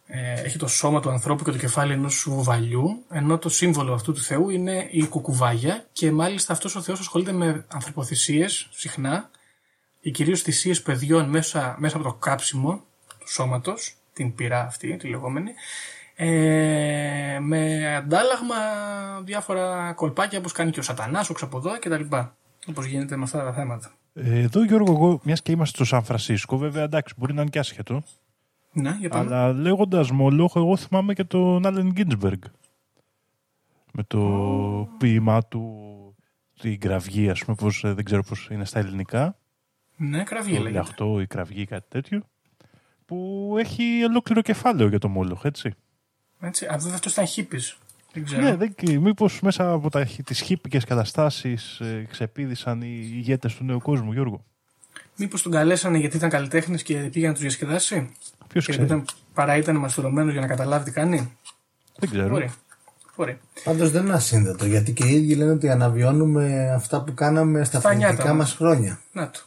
[0.07, 4.13] ε, έχει το σώμα του ανθρώπου και το κεφάλι ενός βουβαλιού ενώ το σύμβολο αυτού
[4.13, 9.31] του θεού είναι η κουκουβάγια και μάλιστα αυτός ο θεός ασχολείται με ανθρωποθυσίες συχνά
[10.01, 12.85] και κυρίως θυσίες παιδιών μέσα, μέσα από το κάψιμο
[13.19, 15.51] του σώματος, την πυρά αυτή, τη λεγόμενη
[16.15, 18.55] ε, με αντάλλαγμα
[19.25, 22.37] διάφορα κολπάκια όπως κάνει και ο σατανάς, ο ξαποδό και τα λοιπά.
[22.69, 23.91] Όπως γίνεται με αυτά τα θέματα.
[24.15, 27.51] Ε, Εδώ, Γιώργο, εγώ, μιας και είμαστε στο Σαν Φρανσίσκο, βέβαια εντάξει, μπορεί να είναι
[27.51, 28.03] και άσχετο.
[28.73, 29.35] Ναι, για πάμε.
[29.35, 32.41] Αλλά λέγοντας Μολόχ, εγώ θυμάμαι και τον Άλεν Γκίντσμπεργκ.
[33.93, 35.65] Με το ποίημά του,
[36.61, 39.37] την κραυγή, ας πούμε, πώς, ε, δεν ξέρω πώς είναι στα ελληνικά.
[39.97, 40.71] Ναι, κραυγή Το λέγεται.
[40.71, 42.23] λιαχτό ή κραυγή, κάτι τέτοιο.
[43.11, 45.75] Που έχει ολόκληρο κεφάλαιο για το Μόλοχ, έτσι.
[46.41, 46.67] Έτσι.
[46.67, 47.77] Α, βέβαια αυτό ήταν χίπης.
[48.13, 48.43] Δεν ξέρω.
[48.43, 53.79] Ναι, δεν, μήπως μέσα από τα, τις χύπικες καταστάσεις ε, ξεπίδησαν οι ηγέτες του νέου
[53.81, 54.45] κόσμου, Γιώργο;
[55.17, 58.15] Μήπως τον καλέσανε γιατί ήταν καλλιτέχνης και πήγε να τους διασκεδάσει;
[58.49, 61.37] Ποιος Και ξέρει, ήταν, παρά ήταν μαστουρωμένος για να καταλάβει τι κάνει.
[61.99, 62.29] δεν ξέρω.
[62.29, 62.53] Μπορεί.
[63.17, 63.39] Μπορεί.
[63.65, 67.79] Πάντως δεν είναι ασύνδετο γιατί και οι ίδιοι λένε ότι αναβιώνουμε αυτά που κάναμε στα
[67.79, 68.57] Στα νιάτα φοιτητικά μας μας.
[68.57, 69.01] χρόνια.
[69.13, 69.41] Να το.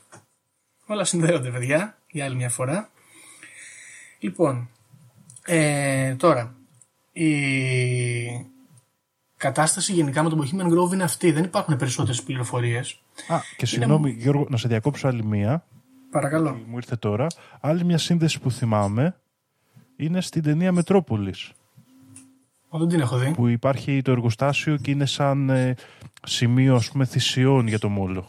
[0.86, 2.90] Όλα συνδέονται, παιδιά, για άλλη μια φορά.
[4.24, 4.70] Λοιπόν,
[5.46, 6.56] ε, τώρα,
[7.12, 7.28] η
[9.38, 11.32] κατάσταση γενικά με τον Bohemian Grove είναι αυτή.
[11.32, 13.02] Δεν υπάρχουν περισσότερες πληροφορίες.
[13.28, 15.66] Α, και συγγνώμη, Γιώργο, να σε διακόψω άλλη μία.
[16.12, 16.62] Παρακαλώ.
[16.68, 17.28] Μου ήρθε τώρα.
[17.60, 19.16] Άλλη μια σύνδεση που θυμάμαι
[19.96, 21.52] είναι στην ταινία Μετρόπολης.
[22.70, 23.32] Ω, δεν την έχω δει.
[23.32, 25.76] Που υπάρχει το εργοστάσιο και είναι σαν ε,
[26.24, 28.26] σημείο ας πούμε θυσιών για το Μόλοχ.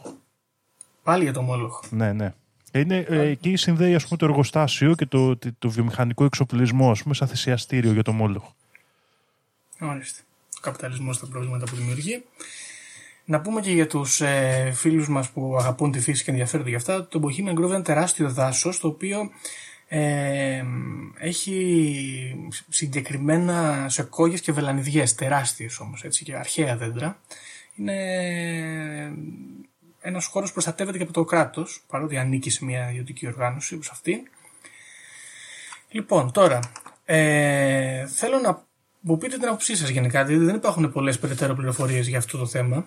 [1.03, 1.79] Πάλι για το Μόλοχ.
[1.89, 2.33] Ναι, ναι.
[2.79, 7.03] Είναι, ε, εκεί συνδέει ας πούμε, το εργοστάσιο και το, το, το βιομηχανικό εξοπλισμό ας
[7.03, 8.43] πούμε, σαν θυσιαστήριο για το Μόλοχ.
[9.79, 10.21] Ορίστε.
[10.57, 12.23] Ο καπιταλισμός τα προβλήματα που δημιουργεί.
[13.25, 16.77] Να πούμε και για τους ε, φίλους μας που αγαπούν τη φύση και ενδιαφέρονται για
[16.77, 19.29] αυτά, το Bohemian Grove είναι ένα τεράστιο δάσος το οποίο
[19.87, 20.63] ε,
[21.17, 27.19] έχει συγκεκριμένα σεκόγες και βελανιδιές, τεράστιες όμως έτσι και αρχαία δέντρα.
[27.75, 27.95] Είναι
[30.07, 33.89] ένας χώρος που προστατεύεται και από το κράτος, παρότι ανήκει σε μια ιδιωτική οργάνωση όπως
[33.89, 34.23] αυτή.
[35.89, 36.59] Λοιπόν, τώρα,
[37.05, 38.63] ε, θέλω να
[38.99, 42.45] μου πείτε την άποψή σας γενικά, διότι δεν υπάρχουν πολλές περαιτέρω πληροφορίες για αυτό το
[42.45, 42.85] θέμα.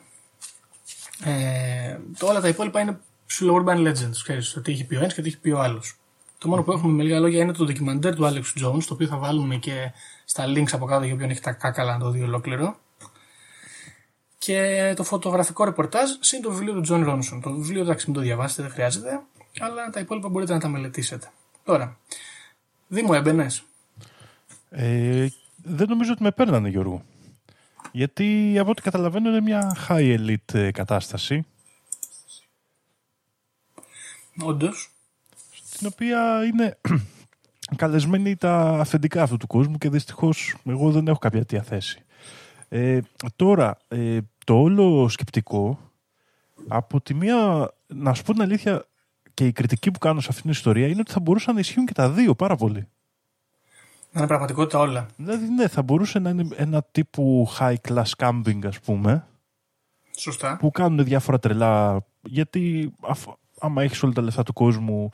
[1.25, 4.99] Ε, το, όλα τα υπόλοιπα είναι ψηλό urban legends, ξέρεις, το τι έχει πει ο
[4.99, 5.97] ένας και τι έχει πει ο άλλος.
[6.39, 9.07] Το μόνο που έχουμε με λίγα λόγια είναι το ντοκιμαντέρ του Alex Jones, το οποίο
[9.07, 9.93] θα βάλουμε και
[10.25, 12.79] στα links από κάτω για όποιον έχει τα κάκαλα να το δει ολόκληρο.
[14.39, 17.41] Και το φωτογραφικό ρεπορτάζ συν το βιβλίο του John Ronson.
[17.43, 19.21] Το βιβλίο εντάξει μην το διαβάσετε, δεν χρειάζεται,
[19.59, 21.31] αλλά τα υπόλοιπα μπορείτε να τα μελετήσετε.
[21.65, 21.99] Τώρα,
[22.89, 23.63] Δήμο έμπαινες;
[24.71, 27.05] Ε, δεν νομίζω ότι με παίρνανε Γιώργο.
[27.93, 31.47] Γιατί από ό,τι καταλαβαίνω είναι μια high elite ε, κατάσταση
[34.41, 34.91] Όντως.
[35.65, 36.79] στην οποία είναι
[37.77, 42.03] καλεσμένοι τα αφεντικά αυτού του κόσμου και δυστυχώς εγώ δεν έχω κάποια τέτοια θέση.
[42.69, 42.99] Ε,
[43.37, 45.79] τώρα, ε, το όλο σκεπτικό,
[46.69, 48.87] από τη μία, να σου πω την αλήθεια,
[49.35, 51.87] και η κριτική που κάνω σε αυτήν την ιστορία είναι ότι θα μπορούσαν να ισχύουν
[51.87, 52.89] και τα δύο πάρα πολύ.
[54.13, 55.07] Να είναι πραγματικότητα όλα.
[55.17, 59.27] Δηλαδή, ναι, θα μπορούσε να είναι ένα τύπου high class camping, ας πούμε,
[60.17, 60.57] Σωστά.
[60.57, 62.05] που κάνουν διάφορα τρελά.
[62.23, 65.11] Γιατί αφ- άμα έχεις όλα τα λεφτά του κόσμου,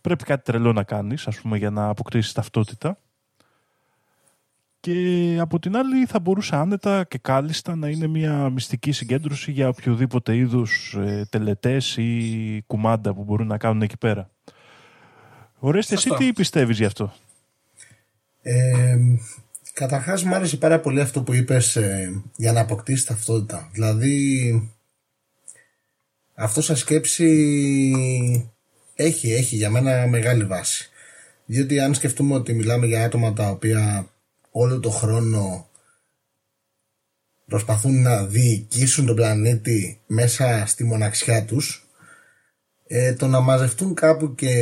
[0.00, 2.98] πρέπει κάτι τρελό να κάνεις, ας πούμε, για να αποκτήσεις ταυτότητα.
[4.84, 9.68] Και από την άλλη θα μπορούσε άνετα και κάλλιστα να είναι μια μυστική συγκέντρωση για
[9.68, 14.30] οποιοδήποτε είδους ε, τελετές ή κουμάντα που μπορούν να κάνουν εκεί πέρα.
[15.58, 16.24] Ορέστε, εσύ Σωστό.
[16.24, 17.14] τι πιστεύεις γι' αυτό;
[18.42, 18.96] Ε,
[19.72, 23.68] καταρχάς μου άρεσε πάρα πολύ αυτό που είπες ε, για να αποκτήσεις ταυτότητα.
[23.72, 24.72] Δηλαδή
[26.34, 27.30] αυτό σαν σκέψη
[28.94, 30.88] έχει, έχει για μένα μεγάλη βάση.
[31.46, 34.08] Διότι αν σκεφτούμε ότι μιλάμε για άτομα τα οποία
[34.56, 35.68] όλο το χρόνο
[37.46, 41.88] προσπαθούν να διοικήσουν τον πλανήτη μέσα στη μοναξιά τους
[42.86, 44.52] ε, το να μαζευτούν κάπου και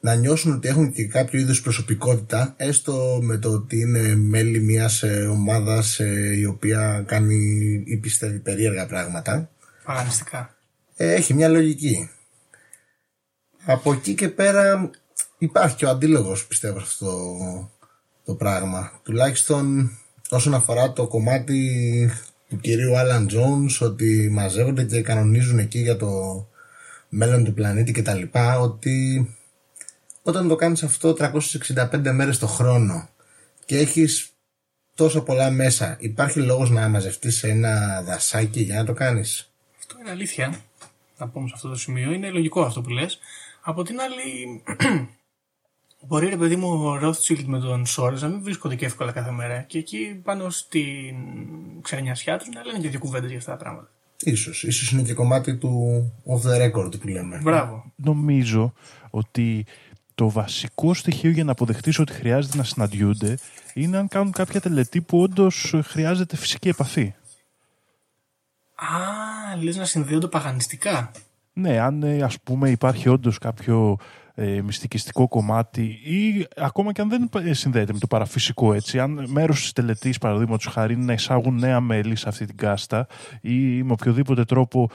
[0.00, 5.02] να νιώσουν ότι έχουν και κάποιο είδους προσωπικότητα έστω με το ότι είναι μέλη μιας
[5.02, 7.36] ε, ομάδας ε, η οποία κάνει
[7.86, 9.50] ή πιστεύει περίεργα πράγματα
[9.84, 10.56] Παγανιστικά.
[10.96, 12.10] ε, έχει μια λογική.
[13.64, 14.90] Από εκεί και πέρα
[15.38, 17.70] υπάρχει και ο αντίλογος πιστεύω σε αυτό
[18.26, 19.00] το, το πράγμα.
[19.02, 19.90] Τουλάχιστον
[20.30, 22.10] όσον αφορά το κομμάτι
[22.48, 26.10] του κυρίου Άλαν Jones ότι μαζεύονται και κανονίζουν εκεί για το
[27.08, 29.28] μέλλον του πλανήτη και τα λοιπά ότι
[30.22, 33.08] όταν το κάνεις αυτό 365 μέρες το χρόνο
[33.64, 34.30] και έχεις
[34.94, 39.96] τόσο πολλά μέσα υπάρχει λόγος να μαζευτείς σε ένα δασάκι για να το κάνεις; Αυτό
[40.00, 40.60] είναι αλήθεια.
[41.18, 42.12] Να πούμε σε αυτό το σημείο.
[42.12, 43.18] Είναι λογικό αυτό που λες.
[43.60, 44.62] Από την άλλη,
[46.06, 49.30] μπορεί ρε παιδί μου ο Rothschild με τον Σόρες να μην βρίσκονται και εύκολα κάθε
[49.30, 49.60] μέρα.
[49.60, 51.14] Και εκεί πάνω στην
[51.82, 53.90] ξενιασιά του να λένε και δύο κουβέντες για αυτά τα πράγματα.
[54.20, 57.40] Ίσως, ίσως είναι και κομμάτι του off the record που λέμε.
[57.42, 57.92] Μπράβο.
[57.96, 58.72] νομίζω
[59.10, 59.66] ότι
[60.14, 63.38] το βασικό στοιχείο για να αποδεχτείς ότι χρειάζεται να συναντιούνται
[63.74, 67.14] είναι αν κάνουν κάποια τελετή που όντως χρειάζεται φυσική επαφή.
[68.74, 71.10] Α, λες να συνδέονται παγανιστικά.
[71.52, 73.98] Ναι, αν ε, ας πούμε υπάρχει όντως κάποιο
[74.38, 79.24] ε, μυστικιστικό κομμάτι ή ακόμα και αν δεν ε, συνδέεται με το παραφυσικό έτσι, αν
[79.28, 83.06] μέρος της τελετής παραδείγματος χάρη είναι να εισάγουν νέα μέλη σε αυτή την κάστα
[83.40, 84.90] ή με οποιοδήποτε τρόπο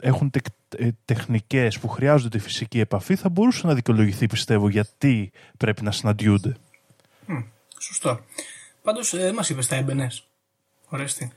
[0.00, 0.44] έχουν τεκ,
[0.76, 5.90] ε, τεχνικές που χρειάζονται τη φυσική επαφή θα μπορούσε να δικαιολογηθεί πιστεύω γιατί πρέπει να
[5.90, 6.56] συναντιούνται.
[7.78, 8.20] Σωστό.
[8.82, 10.26] Πάντως ε, δεν μας είπες τα έμπαινες.
[10.88, 11.32] Ορέστη.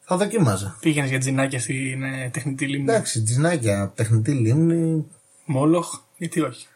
[0.00, 0.76] Θα δοκίμαζα.
[0.80, 2.90] Πήγαινες για τζινάκια στην ε, τεχνητή λίμνη.
[2.90, 5.06] Εντάξει, τζινάκια, τεχνητή λίμνη.
[5.46, 6.66] Μόλοχ, γιατί όχι;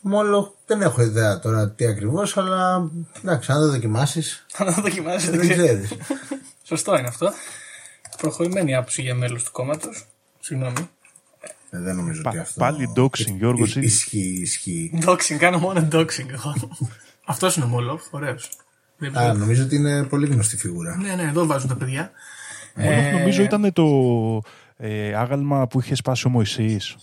[0.00, 2.90] Μόλο δεν έχω ιδέα τώρα τι ακριβώς, αλλά
[3.22, 5.30] εντάξει, αν δεν δοκιμάσεις, Θα το δοκιμάσεις.
[5.30, 5.92] δεν ξέρεις.
[6.62, 7.32] Σωστό είναι αυτό.
[8.16, 10.04] Προχωρημένη άποψη για μέλος του κόμματος.
[10.40, 10.88] Συγγνώμη.
[11.70, 12.60] δεν νομίζω ότι Πα- αυτό.
[12.60, 13.86] πάλι doxing, Γιώργος, Ι- εσύ.
[13.86, 14.98] Ισχύει, ισχύει.
[15.04, 16.54] Doxing, κάνω μόνο doxing εγώ.
[17.26, 18.50] Αυτός είναι ο Μόλοχ, ωραίος.
[18.96, 19.34] Δεν Α, ξέρω.
[19.38, 20.96] νομίζω ότι είναι πολύ γνωστή φιγούρα.
[20.96, 22.10] Ναι, ναι, εδώ βάζουν τα παιδιά.
[22.74, 23.86] Μόνο νομίζω ήταν το
[24.76, 26.96] ε, άγαλμα που είχε σπάσει ο Μωυσής.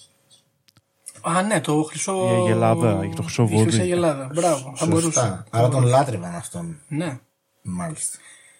[1.37, 2.13] Α, ναι, το χρυσό.
[2.13, 3.61] Η Αγελάδα, το χρυσό Η βόδι.
[3.63, 4.29] χρυσή Αγελάδα.
[4.33, 5.05] Μπράβο, θα μπορούσε.
[5.05, 5.45] Σωστά.
[5.49, 6.77] Άρα τον λάτρευαν αυτόν.
[6.87, 7.19] Ναι.
[7.61, 8.17] Μάλιστα.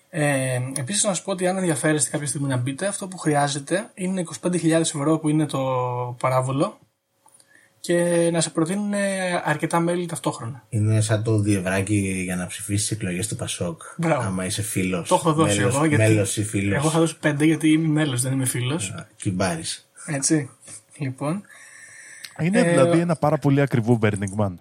[0.10, 3.89] Ε, Επίσης, να σα πω ότι αν ενδιαφέρεστε κάποια στιγμή να μπείτε, αυτό που χρειάζεται
[3.93, 5.60] είναι 25.000 ευρώ που είναι το
[6.19, 6.77] παράβολο
[7.79, 8.93] και να σε προτείνουν
[9.43, 10.63] αρκετά μέλη ταυτόχρονα.
[10.69, 13.82] Είναι σαν το διευράκι για να ψηφίσεις εκλογές του Πασόκ.
[13.97, 14.27] Μπράβο.
[14.27, 15.08] Άμα είσαι φίλος.
[15.08, 15.86] Το έχω δώσει εγώ.
[15.86, 16.75] Γιατί Μέλος ή φίλος.
[16.77, 18.93] Εγώ θα δώσω 5 γιατί είμαι μέλος, δεν είμαι φίλος.
[19.15, 19.89] Κυμπάρεις.
[20.05, 20.49] Έτσι.
[20.97, 21.43] Λοιπόν.
[22.41, 24.54] Είναι Ε, δηλαδή ένα πάρα πολύ ακριβό Burning Man.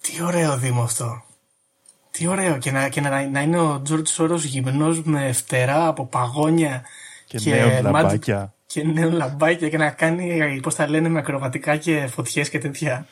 [0.00, 1.22] Τι ωραίο Δήμο αυτό.
[2.10, 2.58] Τι ωραίο.
[2.58, 6.84] Και να, και να, να είναι ο Τζόρτ Σόρος γυμνός με φτερά από παγόνια
[7.26, 8.54] Και νέων magic- λαμπάκια.
[8.66, 13.06] Και νέων λαμπάκια και να κάνει, πώς τα λένε, με ακροβατικά και φωτιές και τέτοια.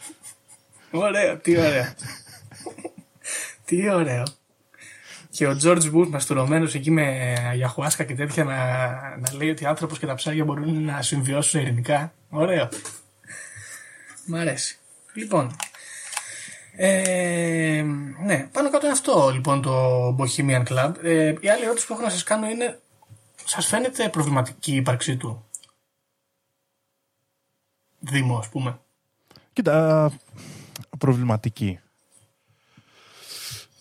[0.90, 1.84] ωραίο, τι ωραίο.
[3.64, 4.22] τι ωραίο.
[5.34, 7.02] Και ο George Bush μαστουρωμένο εκεί με
[7.48, 8.56] αγιαχουάσκα και τέτοια να,
[9.16, 12.14] να λέει ότι ο άνθρωπος και τα ψάρια μπορούν να συμβιώσουν ειρηνικά.
[12.30, 12.68] Ωραίο.
[14.26, 14.78] Μ' αρέσει.
[15.14, 15.56] Λοιπόν,
[16.76, 17.84] ε,
[18.24, 20.92] ναι, πάνω κάτω είναι αυτό λοιπόν το Bohemian Club.
[21.02, 22.80] Ε, η άλλη ερώτηση που έχω να σας κάνω είναι
[23.44, 25.44] σας φαίνεται προβληματική η ύπαρξή του;
[27.98, 28.78] Δήμο ας πούμε.
[29.52, 30.10] Κοίτα,
[30.98, 31.78] προβληματική.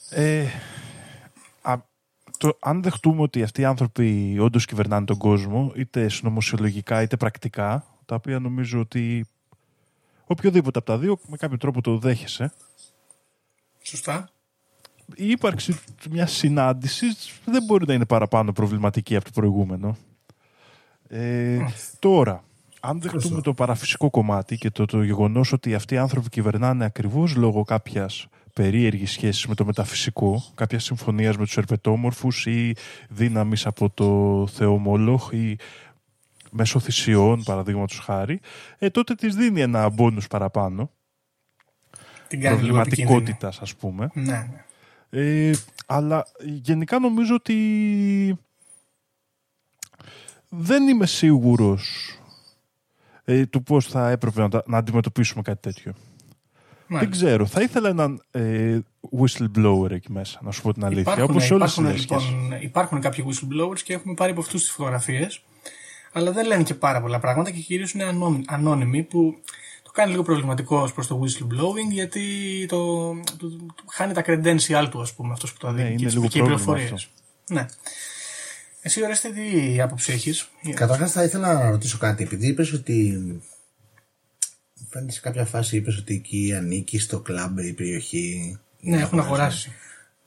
[0.10, 0.73] Ε, α,
[2.44, 7.86] το, αν δεχτούμε ότι αυτοί οι άνθρωποι όντως κυβερνάνε τον κόσμο, είτε συνωμοσιολογικά είτε πρακτικά,
[8.06, 9.26] τα οποία νομίζω ότι
[10.26, 12.54] οποιοδήποτε από τα δύο με κάποιο τρόπο το δέχεσαι,
[13.82, 14.30] Σωστά.
[15.16, 15.80] η ύπαρξη
[16.10, 19.98] μιας συνάντησης δεν μπορεί να είναι παραπάνω προβληματική από το προηγούμενο.
[21.08, 21.60] Ε,
[22.00, 22.44] τώρα,
[22.80, 27.36] αν δεχτούμε το παραφυσικό κομμάτι και το, το γεγονός ότι αυτοί οι άνθρωποι κυβερνάνε ακριβώς
[27.36, 32.76] λόγω κάποιας περίεργης σχέσης με το μεταφυσικό, κάποια συμφωνίας με τους ερπετόμορφους ή
[33.10, 35.58] δύναμης από το Θεό Μόλοχ ή
[36.52, 38.40] μέσω θυσιών, παραδείγματος χάρη,
[38.78, 40.92] ε, τότε της δίνει ένα μπόνους παραπάνω.
[42.28, 44.10] Την κάνει λίγο Προβληματικότητας, ας πούμε.
[44.14, 44.66] Ναι, ναι.
[45.50, 45.52] Ε,
[45.86, 48.38] αλλά γενικά νομίζω ότι
[50.50, 52.14] δεν είμαι σίγουρος
[53.24, 55.94] ε, του πώς θα έπρεπε να, τα- να αντιμετωπίσουμε κάτι τέτοιο.
[57.00, 57.26] Δεν Μάλιστα.
[57.26, 57.46] ξέρω.
[57.46, 58.80] Θα ήθελα έναν ε,
[59.20, 61.02] whistleblower εκεί μέσα, να σου πω την αλήθεια.
[61.14, 62.32] Υπάρχουν, όπως σε όλες τις υπάρχουν, λέσχες.
[62.42, 65.42] λοιπόν, υπάρχουν κάποιοι whistleblowers και έχουμε πάρει από αυτούς τις φωτογραφίες.
[66.14, 69.36] Αλλά δεν λένε και πάρα πολλά πράγματα και κυρίως είναι ανώ- ανώνυμοι που
[69.84, 72.22] το κάνει λίγο προβληματικό ως προς το whistleblowing γιατί
[72.70, 75.98] το, το, το- χάνει τα credential του, ας πούμε, αυτός που το δίνει Ναι, είναι
[75.98, 77.08] και, τις- λίγο και οι πρόβλημα πληροφορίες.
[77.50, 77.66] Ναι.
[78.82, 82.24] Εσύ, Ωρέστε, τι άποψη έχεις; Καταρχάς θα ήθελα να ρωτήσω κάτι.
[82.24, 83.24] Επειδή είπες ότι.
[84.94, 88.58] Μου Φαίνεται σε κάποια φάση είπες ότι εκεί ανήκει στο κλαμπ η περιοχή.
[88.80, 89.72] Ναι, έχουν αγοράσει.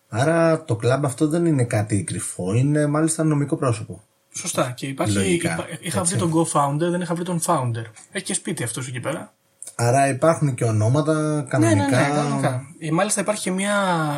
[0.08, 4.02] Άρα το κλαμπ αυτό δεν είναι κάτι κρυφό, είναι μάλιστα νομικό πρόσωπο.
[4.34, 4.70] Σωστά.
[4.76, 6.16] Και υπάρχει, Λογικά, υπά- είχα έτσι.
[6.16, 7.84] βρει τον co-founder, δεν είχα βρει τον founder.
[8.12, 9.32] Έχει και σπίτι αυτός εκεί πέρα.
[9.74, 12.00] Άρα υπάρχουν και ονόματα Ναι, ναι, κανονικά.
[12.00, 12.62] ναι, κανονικά.
[12.78, 13.74] Ε, μάλιστα υπάρχει και μια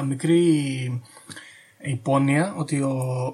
[0.09, 1.03] μικρή
[1.81, 2.89] υπόνοια ότι ο,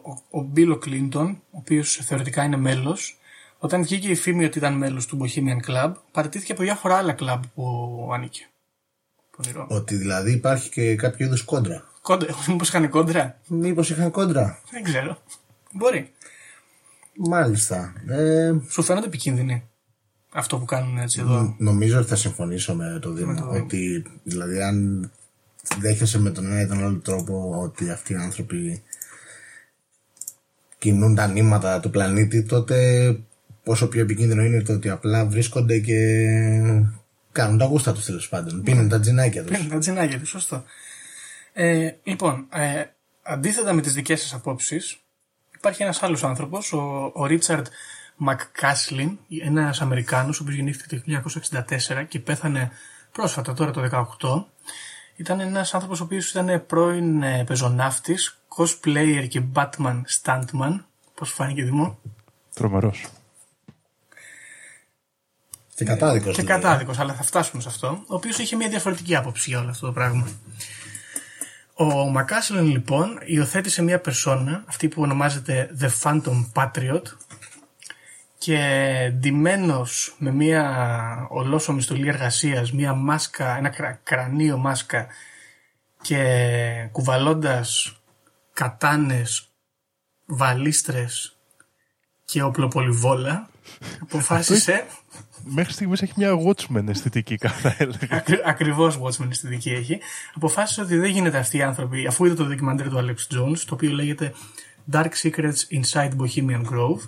[0.04, 3.18] ο, ο Μπίλο Κλίντον, ο οποίος θεωρητικά είναι μέλος,
[3.64, 7.42] όταν βγήκε η φήμη ότι ήταν μέλος του Bohemian Club, παραιτήθηκε από διάφορα άλλα κλαμπ
[7.54, 7.64] που
[8.12, 8.46] ανήκε.
[9.36, 9.66] Πονηρό.
[9.68, 11.84] Ότι δηλαδή υπάρχει και κάποιο είδους κόντρα.
[12.00, 14.60] Κόντρα, μήπως είχαν κόντρα; Μήπως είχαν κόντρα.
[14.70, 15.18] Δεν ξέρω.
[15.72, 16.12] Μπορεί.
[17.16, 17.92] Μάλιστα.
[18.08, 19.68] Ε, Σου φαίνονται επικίνδυνοι
[20.32, 23.48] αυτό που κάνουν έτσι εδώ; νομίζω ότι θα συμφωνήσω με το Δήμο.
[23.50, 25.10] Ότι δηλαδή αν
[25.78, 28.82] δέχεσαι με τον ένα ή τον άλλο τρόπο ότι αυτοί οι άνθρωποι
[30.78, 33.18] κινούν τα νήματα του πλανήτη, τότε
[33.64, 35.96] πόσο πιο επικίνδυνο είναι το ότι απλά βρίσκονται και
[37.32, 38.62] κάνουν τα γούστα τους τέλος πάντων.
[38.62, 39.50] Πίνουν τα τζινάκια τους.
[39.50, 40.64] Παίρνει τα τζινάκια τους, σωστό.
[41.52, 42.84] Ε, λοιπόν, ε,
[43.22, 44.98] αντίθετα με τις δικές σας απόψεις,
[45.56, 47.66] υπάρχει ένας άλλος άνθρωπος, ο, ο Ρίτσαρντ
[48.16, 52.70] Μακκάσλιν, ένας Αμερικάνος, ο οποίος γεννήθηκε το 1964 και πέθανε
[53.12, 54.44] πρόσφατα τώρα το 2018.
[55.16, 60.80] Ήταν ένας άνθρωπος ο οποίος ήταν πρώην ε, πεζοναύτης, cosplayer και Batman stuntman.
[61.14, 61.98] Πώς σου φάνηκε Δημό;
[62.54, 63.06] Τρομερός.
[65.74, 66.36] Και κατάδικος.
[66.36, 67.86] Και κατάδικος, αλλά θα φτάσουμε σε αυτό.
[68.06, 70.28] Ο οποίος είχε μια διαφορετική άποψη για όλο αυτό το πράγμα.
[71.74, 77.02] Ο Μακάσλεν λοιπόν υιοθέτησε μια περσόνα, αυτή που ονομάζεται The Phantom Patriot
[78.38, 78.58] και
[79.14, 85.06] ντυμένος με μια ολόσωμη στολή εργασίας, μια μάσκα, ένα κρα- κρανίο μάσκα
[86.02, 87.96] και κουβαλώντας
[88.52, 89.48] κατάνες,
[90.26, 91.36] βαλίστρες
[92.24, 93.48] και οπλοπολιβόλα
[94.02, 94.86] αποφάσισε
[95.44, 98.08] Μέχρι στιγμής έχει μια Watchmen αισθητική, θα έλεγα.
[98.10, 99.98] Ακρι, Ακριβώς Watchmen στη δική έχει.
[100.34, 103.74] Αποφάσισε ότι δεν γίνεται αυτοί οι άνθρωποι, αφού είδε το ντοκιμαντέρ του Alex Jones, το
[103.74, 104.32] οποίο λέγεται
[104.92, 107.00] Dark Secrets Inside Bohemian Grove,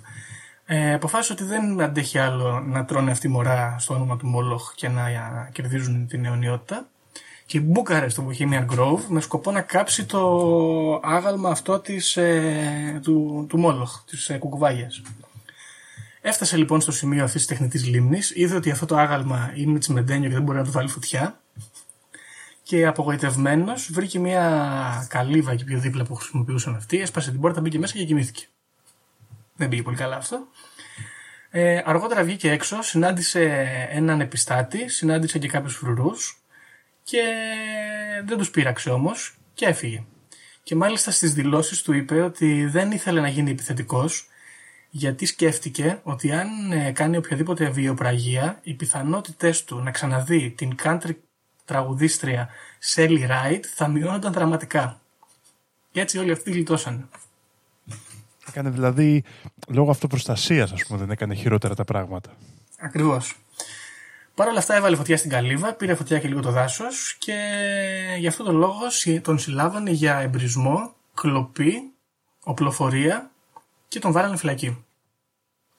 [0.65, 4.87] ε, αποφάσισε ότι δεν αντέχει άλλο να τρώνε αυτή μωρά στο όνομα του Μόλοχ και
[4.87, 6.87] να ε, κερδίζουν την αιωνιότητα.
[7.45, 10.21] Και μπούκαρε στο Bohemian Grove με σκοπό να κάψει το
[11.03, 15.01] άγαλμα αυτό της, ε, του, του Μόλοχ, της ε, κουκουβάγιας.
[16.27, 20.27] Έφτασε λοιπόν στο σημείο αυτής της τεχνητής λίμνης, είδε ότι αυτό το άγαλμα είναι τσιμεντένιο
[20.27, 21.41] και δεν μπορεί να του βάλει φωτιά.
[22.63, 27.79] Και απογοητευμένος βρήκε μια καλύβα εκεί πιο δίπλα που χρησιμοποιούσαν αυτοί, έσπασε την πόρτα, μπήκε
[27.79, 28.45] μέσα και κοιμήθηκε.
[29.55, 30.47] Δεν πήγε πολύ καλά αυτό.
[31.49, 36.41] Ε, αργότερα βγήκε έξω, συνάντησε έναν επιστάτη, συνάντησε και κάποιους φρουρούς
[37.03, 37.23] και
[38.25, 40.03] δεν τους πείραξε όμως και έφυγε.
[40.63, 44.29] Και μάλιστα στις δηλώσεις του είπε ότι δεν ήθελε να γίνει επιθετικός
[44.89, 51.15] γιατί σκέφτηκε ότι αν ε, κάνει οποιαδήποτε βιοπραγία, οι πιθανότητες του να ξαναδεί την country
[51.65, 52.49] τραγουδίστρια
[52.95, 55.01] Sally Ride θα μειώνονταν δραματικά.
[55.91, 57.09] Και έτσι όλοι αυτοί γλιτώσαν.
[58.47, 59.23] Έκανε δηλαδή,
[59.67, 62.29] λόγω αυτοπροστασίας, ας πούμε, δεν έκανε χειρότερα τα πράγματα.
[62.79, 63.35] Ακριβώς.
[64.35, 67.35] Παρ' όλα αυτά έβαλε φωτιά στην καλύβα, πήρε φωτιά και λίγο το δάσος και
[68.17, 71.91] γι' αυτό τον λόγο συ- τον συλλάβανε για εμπρισμό, κλοπή,
[72.43, 73.31] οπλοφορία
[73.87, 74.85] και τον βάλανε φυλακή.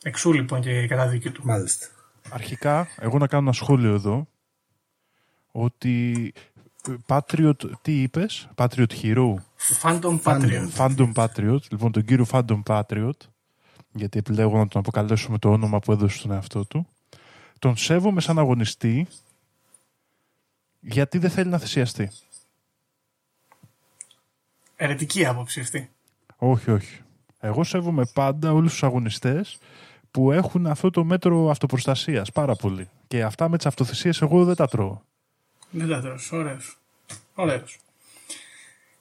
[0.02, 1.44] Εξού λοιπόν και η κατάδικη του.
[1.44, 1.86] Μάλιστα.
[2.30, 4.28] Αρχικά, εγώ να κάνω ένα σχόλιο εδώ,
[5.52, 6.32] ότι
[6.88, 9.34] ε, Patriot, τι είπες, Patriot Hero,
[9.82, 10.68] Phantom Patriot.
[10.76, 13.18] Phantom Patriot, λοιπόν τον κύριο Phantom Patriot,
[13.92, 16.86] γιατί επιλέγω να τον αποκαλέσω με το όνομα που έδωσε στον εαυτό του,
[17.58, 19.06] τον σέβομαι σαν αγωνιστή,
[20.80, 22.10] γιατί δεν θέλει να θυσιαστεί.
[24.76, 25.90] Ερετική άποψη αυτή.
[26.36, 27.02] Όχι, όχι.
[27.40, 29.58] Εγώ σέβομαι πάντα όλους τους αγωνιστές
[30.10, 32.88] που έχουν αυτό το μέτρο αυτοπροστασίας πάρα πολύ.
[33.08, 35.00] Και αυτά με τις αυτοθυσίες εγώ δεν τα τρώω.
[35.70, 36.32] Δεν τα τρως.
[36.32, 36.78] Ωραίος.
[37.34, 37.78] Ωραίος.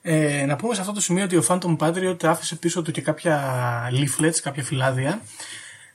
[0.02, 3.00] Ε, να πούμε σε αυτό το σημείο ότι ο Phantom Patriot άφησε πίσω του και
[3.00, 3.42] κάποια
[3.92, 5.20] leaflets, κάποια φυλάδια,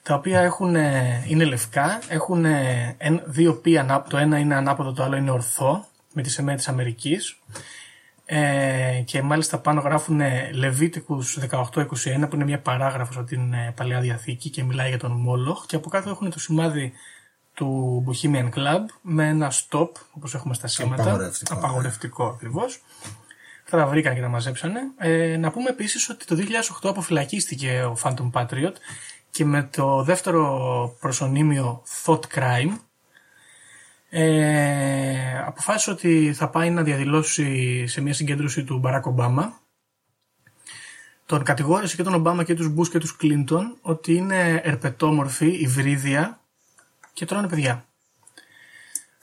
[0.03, 4.55] τα οποία έχουν, ε, είναι λευκά, έχουν ε, εν- δύο π, ανά- το ένα είναι
[4.55, 7.37] ανάποδο, το άλλο είναι ορθό, με τη σημαία της Αμερικής.
[8.25, 11.65] Ε, και μάλιστα πάνω γράφουν ε, Λεβίτικους 18-21
[12.29, 15.75] που είναι μια παράγραφος από την ε, Παλαιά Διαθήκη και μιλάει για τον Μόλοχ και
[15.75, 16.93] από κάτω έχουν το σημάδι
[17.53, 21.53] του Bohemian Club με ένα stop όπως έχουμε στα σήματα Απαγορευτικό.
[21.53, 22.81] απαγορευτικό ακριβώς
[23.63, 24.79] Αυτά τα βρήκαν και τα μαζέψανε.
[24.97, 26.35] Ε, να πούμε επίσης ότι το
[26.83, 28.73] 2008 αποφυλακίστηκε ο Phantom Patriot
[29.29, 32.77] και με το δεύτερο προσωνύμιο Thought Crime
[34.15, 39.61] ε, αποφάσισε ότι θα πάει να διαδηλώσει σε μια συγκέντρωση του Μπαράκ Ομπάμα.
[41.25, 46.39] Τον κατηγόρησε και τον Ομπάμα και τους Μπούς και τους Κλίντον ότι είναι ερπετόμορφοι, υβρίδια
[47.13, 47.85] και τρώνε παιδιά.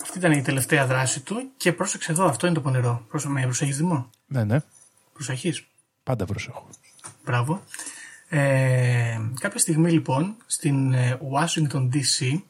[0.03, 3.05] Αυτή ήταν η τελευταία δράση του και πρόσεξε εδώ, αυτό είναι το πονηρό.
[3.09, 4.59] Πρόσε, με προσέχεις Δημό; Ναι, ναι.
[5.13, 5.67] Προσεχείς.
[6.03, 6.69] Πάντα προσέχω.
[7.25, 7.63] Μπράβο.
[8.29, 12.41] Ε, κάποια στιγμή λοιπόν στην ε, Washington DC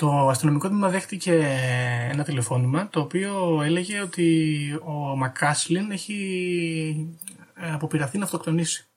[0.00, 1.32] το αστυνομικό τμήμα δέχτηκε
[2.10, 7.18] ένα τηλεφώνημα το οποίο έλεγε ότι ο Μακάσλιν έχει
[7.54, 8.88] ε, αποπειραθεί να αυτοκτονήσει.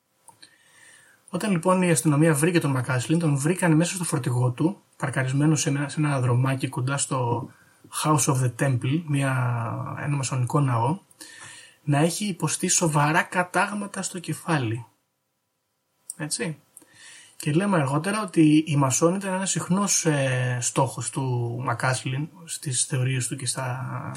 [1.30, 5.70] Όταν λοιπόν η αστυνομία βρήκε τον Μακάσλιν, τον βρήκαν μέσα στο φορτηγό του, παρκαρισμένο σε
[5.70, 7.50] ένα, σε ένα δρομάκι κοντά στο
[8.04, 9.34] House of the Temple, μια,
[10.00, 11.00] ένα μασονικό ναό,
[11.84, 14.86] να έχει υποστεί σοβαρά κατάγματα στο κεφάλι.
[16.18, 16.63] Έτσι.
[17.44, 23.28] Και λέμε αργότερα ότι η μασόνη ήταν ένας συχνός ε, στόχος του Μακάσλιν στις θεωρίες
[23.28, 24.12] του και στα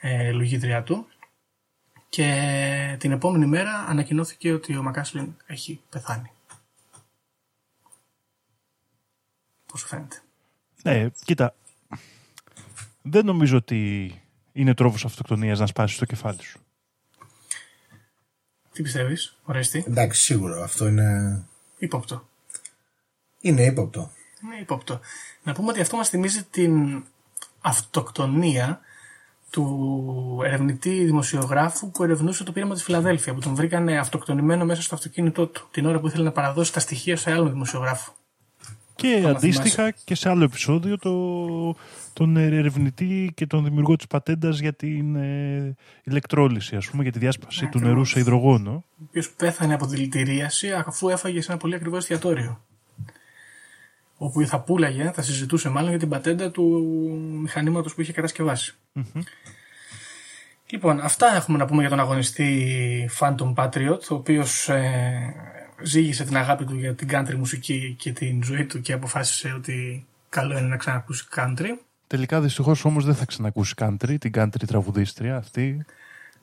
[0.00, 1.06] ε, λογίδρια του.
[2.08, 6.30] Και την επόμενη μέρα ανακοινώθηκε ότι ο Μακάσλιν έχει πεθάνει.
[9.66, 10.22] Πώς σου φαίνεται.
[10.82, 11.54] Ναι, κοίτα.
[13.02, 14.12] Δεν νομίζω ότι
[14.52, 16.58] είναι τρόπος αυτοκτονίας να σπάσεις το κεφάλι σου.
[18.72, 19.84] Τι πιστεύεις, Ορέστη.
[19.86, 21.42] Εντάξει, σίγουρο αυτό είναι.
[21.78, 22.32] Υπόπτω.
[23.44, 24.10] Είναι ύποπτο.
[24.44, 25.00] Είναι ύποπτο.
[25.42, 27.04] Να πούμε ότι αυτό μας θυμίζει την
[27.60, 28.80] αυτοκτονία
[29.50, 34.94] του ερευνητή δημοσιογράφου που ερευνούσε το πείραμα της Φιλαδέλφια, που τον βρήκανε αυτοκτονημένο μέσα στο
[34.94, 38.14] αυτοκίνητό του, την ώρα που ήθελε να παραδώσει τα στοιχεία σε άλλον δημοσιογράφο.
[38.94, 41.76] Και Θα αντίστοιχα και σε άλλο επεισόδιο το,
[42.12, 45.74] τον ερευνητή και τον δημιουργό της πατέντας για την ε,
[46.04, 48.70] ηλεκτρόλυση, ας πούμε, για τη διάσπαση του νερού σε υδρογόνο.
[48.70, 52.60] Ο οποίος πέθανε από δηλητηρίαση αφού έφαγε σε ένα πολύ ακριβό εστιατόριο.
[54.16, 56.62] Όπου θα πούλαγε, θα συζητούσε μάλλον για την πατέντα του
[57.40, 58.74] μηχανήματος που είχε κατασκευάσει.
[60.70, 65.34] Λοιπόν, αυτά έχουμε να πούμε για τον αγωνιστή Phantom Patriot, ο οποίος ε,
[65.82, 70.06] ζήγησε την αγάπη του για την country μουσική και την ζωή του και αποφάσισε ότι
[70.28, 71.68] καλό είναι να ξανακούσει country.
[72.06, 75.84] Τελικά δυστυχώς όμως δεν θα ξανακούσει country, την country τραγουδίστρια αυτή.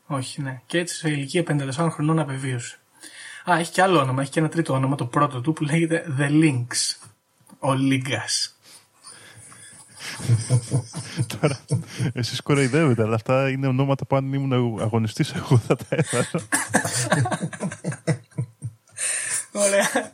[0.05, 0.61] Όχι, ναι.
[0.65, 2.77] Και έτσι σε ηλικία 54 χρονών απεβίωσε.
[3.49, 4.21] Α, έχει και άλλο όνομα.
[4.21, 7.00] Έχει και ένα τρίτο όνομα, το πρώτο του, που λέγεται The Links.
[7.63, 8.55] Ο Λίγκας.
[11.39, 11.59] Τώρα,
[12.13, 16.47] εσείς κοροϊδεύετε, αλλά αυτά είναι ονόματα που αν ήμουν αγωνιστής εγώ θα τα έβαζα.
[19.51, 20.11] Ωραία.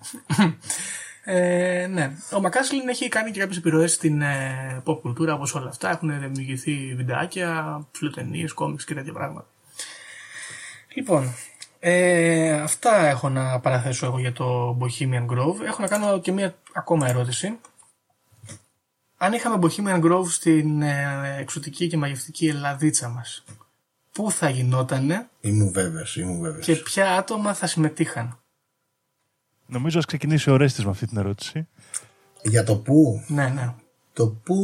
[1.23, 2.11] Ε, ναι.
[2.33, 5.89] Ο Μακάσλιν έχει κάνει και κάποιες επιρροές στην ε, pop κουλτούρα όπως όλα αυτά.
[5.89, 9.47] Έχουν δημιουργηθεί βιντεάκια, φιλοτενίες, κόμιξ και τέτοια πράγματα.
[10.95, 11.33] Λοιπόν,
[11.79, 15.65] ε, αυτά έχω να παραθέσω εγώ για το Bohemian Grove.
[15.65, 17.59] Έχω να κάνω και μία ακόμα ερώτηση.
[19.17, 23.43] Αν είχαμε Bohemian Grove στην ε, εξωτική και μαγευτική Ελλαδίτσα μας,
[24.11, 26.65] πού θα γινότανε Ήμουν βέβαιος, ήμουν βέβαιος.
[26.65, 28.39] και ποια άτομα θα συμμετείχαν;
[29.65, 31.67] Νομίζω ας ξεκινήσει ο Ρέστης με αυτή την ερώτηση.
[32.41, 33.73] Για το πού; Ναι, ναι.
[34.13, 34.55] Το πού,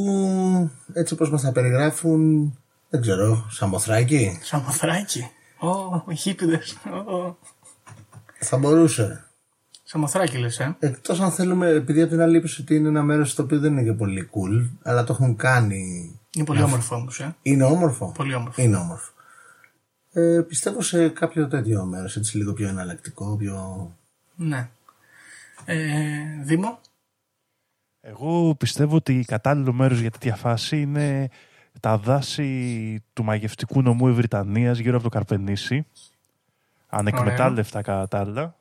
[0.93, 2.53] έτσι όπως μας τα περιγράφουν,
[2.89, 4.39] δεν ξέρω, Σαμοθράκη.
[4.43, 5.29] Σαμοθράκι.
[5.59, 6.77] Ω, οι χίπιδες.
[7.07, 7.37] Ω.
[8.39, 9.27] Θα μπορούσε.
[9.93, 10.75] Σαμοθράκι λες, ε.
[10.79, 13.71] Εκτός αν θέλουμε, επειδή από την άλλη είπες ότι είναι ένα μέρος το οποίο δεν
[13.71, 16.11] είναι και πολύ cool, αλλά το έχουν κάνει.
[16.35, 17.35] Είναι πολύ όμορφο όμως, ε.
[17.41, 18.61] Είναι όμορφο; Πολύ όμορφο.
[18.61, 19.11] Είναι όμορφο.
[20.11, 23.91] Ε, πιστεύω σε κάποιο τέτοιο μέρος, έτσι λίγο πιο εναλλακτικό, πιο...
[24.35, 24.69] Ναι.
[25.65, 25.79] Ε,
[26.43, 26.79] Δήμο;
[28.01, 31.29] Εγώ πιστεύω ότι κατάλληλο μέρος για τέτοια φάση είναι
[31.79, 35.85] τα δάση του μαγευτικού νομού Ευρυτανίας γύρω από το Καρπενήσι.
[36.87, 38.55] Ανεκμετάλλευτα κατά τα άλλα.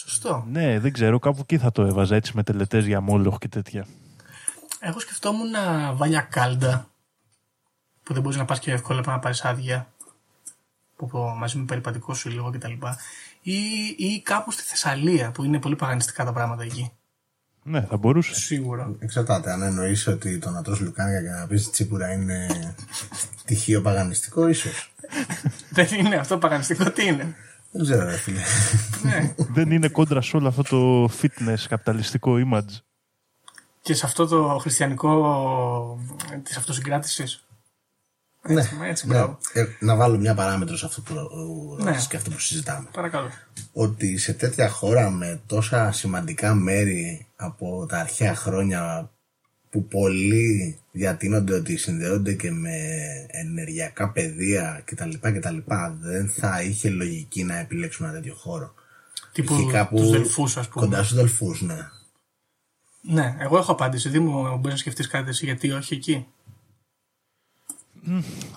[0.00, 0.44] Σωστό.
[0.50, 3.86] Ναι, δεν ξέρω, κάπου εκεί θα το έβαζα έτσι με τελετές για μόλοχ και τέτοια.
[4.80, 6.90] Εγώ σκεφτόμουν να βάλια κάλντα
[8.02, 9.92] που δεν μπορείς να πας και εύκολα να πάρεις άδεια.
[10.96, 12.72] που, που, μαζί με περιπατικό σύλλογο κτλ.
[13.42, 13.58] Ή,
[13.96, 16.92] ή κάπου στη Θεσσαλία που είναι πολύ παγανιστικά τα πράγματα εκεί.
[17.62, 18.34] Ναι, θα μπορούσε.
[18.34, 18.94] Σίγουρα.
[18.98, 19.50] Εξαρτάται.
[19.52, 22.46] Αν εννοείς ότι το να τρως λουκάνια και να πεις τσίπουρα είναι
[23.44, 24.92] τυχείο παγανιστικό, ίσως.
[25.70, 27.34] Δεν είναι αυτό παγανιστικό, τι είναι;
[27.72, 28.40] Δεν ξέρω, ρε φίλε.
[29.02, 29.34] ναι.
[29.36, 32.78] Δεν είναι κόντρα σε όλο αυτό το fitness καπιταλιστικό image.
[33.82, 35.98] Και σε αυτό το χριστιανικό
[36.42, 37.44] της αυτοσυγκράτησης.
[38.48, 39.14] ναι, έτσι, ναι.
[39.14, 39.38] μπράβο.
[39.52, 41.14] Ε, να βάλω μια παράμετρο σε αυτό που,
[41.82, 41.96] Ναι.
[42.08, 42.88] και αυτό που συζητάμε.
[42.92, 43.30] Παρακαλώ.
[43.72, 49.10] Ότι σε τέτοια χώρα με τόσα σημαντικά μέρη από τα αρχαία χρόνια
[49.70, 52.76] που πολλοί διατείνονται ότι συνδέονται και με
[53.26, 55.10] ενεργειακά πεδία κτλ.
[55.20, 55.56] κτλ
[56.00, 58.74] δεν θα είχε λογική να επιλέξουμε ένα τέτοιο χώρο.
[59.32, 60.84] Τύπου Είχε κάπου τους Δελφούς, ας πούμε.
[60.84, 61.88] Κοντά στους Δελφούς, ναι.
[63.00, 64.08] Ναι, εγώ έχω απάντηση.
[64.08, 66.26] Δήμο, μπορείς να σκεφτείς κάτι εσύ, γιατί όχι εκεί;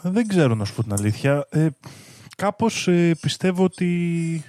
[0.02, 1.48] Δεν ξέρω να σου πω την αλήθεια.
[1.50, 1.68] Ε,
[2.38, 4.44] κάπως ε, πιστεύω ότι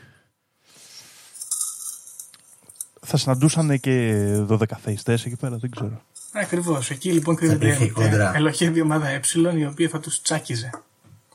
[3.01, 6.03] θα συναντούσαν και 12 θεϊστές εκεί πέρα, δεν ξέρω.
[6.35, 6.91] Ακριβώς.
[6.91, 8.32] Εκεί λοιπόν κρύβεται υπήρχε κόντρα.
[8.37, 10.70] ελοχεύει η ομάδα Ε, η οποία θα τους τσάκιζε.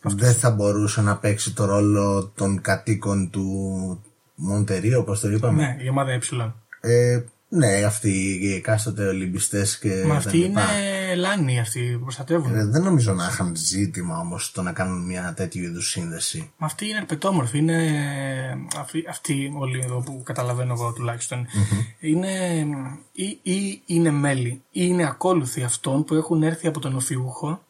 [0.02, 3.45] Δεν θα μπορούσε να παίξει το ρόλο των κατοίκων του
[4.36, 5.62] Μοντερίου, όπως το είπαμε.
[5.64, 6.56] Ναι, η ομάδα Ε.
[6.82, 10.62] Ε, ναι, αυτοί οι εκάστοτε Ολυμπιστές και Μα τα αυτοί λοιπά.
[10.62, 12.55] είναι λάνοι, αυτοί που προστατεύουν.
[12.55, 16.51] Ε, δεν νομίζω να είχαν ζήτημα όμως το να κάνουν μια τέτοιου είδους σύνδεση.
[16.57, 17.57] Μα αυτοί είναι αρπετόμορφοι.
[17.57, 17.78] Είναι
[18.78, 21.47] αυτοί, αυτοί όλοι εδώ που καταλαβαίνω εγώ τουλάχιστον.
[21.99, 22.66] Είναι
[23.12, 27.64] ή, ή είναι μέλη ή είναι ακόλουθοι αυτών που έχουν έρθει από τον Οφιούχο,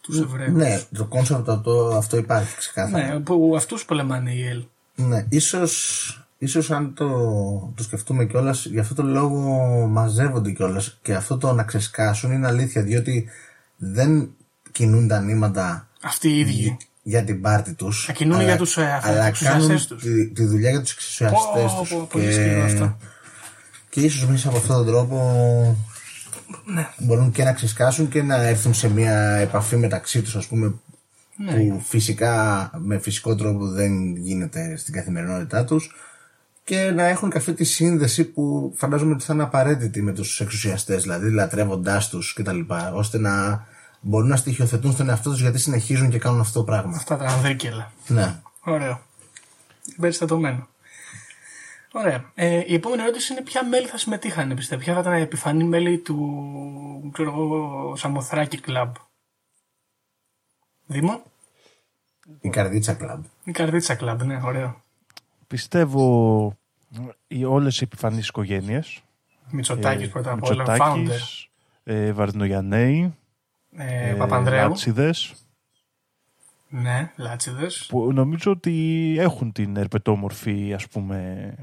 [0.00, 0.52] τους Εβραίους.
[0.52, 3.14] Ναι, το κόνσεπτ αυτό, αυτό υπάρχει ξεκάθαρα.
[3.14, 4.64] Ναι, που αυτούς πολεμάνε οι ΕΛ.
[4.94, 7.08] Ναι, ίσως, ίσως αν το,
[7.76, 9.40] το σκεφτούμε κιόλας, γι' αυτό το λόγο
[9.90, 13.28] μαζεύονται κιόλας και αυτό το να ξεσκάσουν είναι αλήθεια, διότι
[13.76, 14.28] δεν
[14.72, 16.76] κινούν τα νήματα Αυτοί οι ίδιοι.
[17.02, 20.02] για την πάρτη τους Θα κινούν για τους, ε, αλλά εξουσιαστές κάνουν τους.
[20.02, 21.38] Τη, τη δουλειά για τους εξουσιαστές
[21.72, 22.96] Πω, τους πω, πολύ σκληρό αυτό.
[23.90, 25.16] και ίσως μέσα από αυτόν τον τρόπο
[26.74, 26.86] Ναι.
[26.98, 30.74] μπορούν και να ξεσκάσουν και να έρθουν σε μια επαφή μεταξύ τους ας πούμε
[31.36, 31.52] Ναι.
[31.52, 35.94] που φυσικά με φυσικό τρόπο δεν γίνεται στην καθημερινότητά τους
[36.66, 40.40] και να έχουν και αυτή τη σύνδεση που φαντάζομαι ότι θα είναι απαραίτητη με τους
[40.40, 42.60] εξουσιαστές δηλαδή λατρεύοντάς τους κτλ
[42.94, 43.66] ώστε να
[44.00, 47.24] μπορούν να στοιχειοθετούν στον εαυτό τους γιατί συνεχίζουν και κάνουν αυτό το πράγμα Αυτά τα
[47.24, 47.92] ανδρίκελα.
[48.06, 48.40] ναι.
[48.64, 49.00] Ωραίο.
[50.00, 50.68] Περιστατωμένο.
[51.92, 52.30] Ωραία.
[52.34, 54.82] Ε, η επόμενη ερώτηση είναι ποια μέλη θα συμμετείχαν, πιστεύω.
[54.82, 58.94] Ποια θα ήταν η επιφανή μέλη του, ξέρω εγώ, Σαμοθράκη Κλαμπ.
[60.86, 61.22] Δήμο;
[62.40, 64.84] η Καρδίτσα Κλαμπ Η Καρδίτσα Κλαμπ, ναι, ωραίο.
[65.46, 66.52] Πιστεύω
[67.26, 69.00] οι, όλες οι επιφανείς οικογένειες.
[69.50, 70.94] Μητσοτάκης πρώτα απ' όλα, founder.
[70.94, 71.48] Ε, Μητσοτάκης,
[71.84, 73.14] ε, Βαρδινογιαννέη,
[73.76, 74.68] Ε, ε, Παπανδρέου.
[74.68, 75.34] Λάτσιδες,
[76.68, 77.86] Ναι, Λάτσιδες.
[77.88, 81.54] που νομίζω ότι έχουν την ερπετόμορφη ας πούμε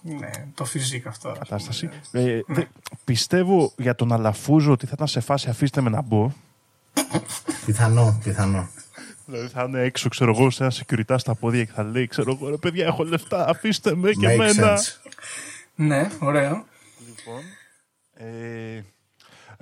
[0.00, 1.32] Ναι, το φυσικό αυτό.
[1.38, 1.88] κατάσταση.
[2.12, 2.64] Ε, δε-
[3.04, 6.30] πιστεύω για τον Αλαφούζο ότι θα ήταν σε φάση αφήστε με να μπω.
[7.66, 8.68] πιθανό, πιθανό
[9.32, 12.30] Δηλαδή θα είναι έξω, ξέρω εγώ, σε ένα security στα πόδια και θα λέει, ξέρω
[12.40, 14.76] εγώ, ρε παιδιά, έχω λεφτά, αφήστε με και Make εμένα.
[14.76, 15.10] sense.
[15.74, 16.64] Ναι, ωραίο.
[18.14, 18.80] Ε,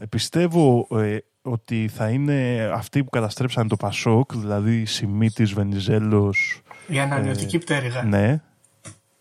[0.08, 7.58] πιστεύω ε, ότι θα είναι αυτοί που καταστρέψαν το Πασόκ, δηλαδή Σιμίτης, Βενιζέλος, Η ανανεωτική
[7.58, 8.02] πτέρυγα.
[8.02, 8.40] ναι,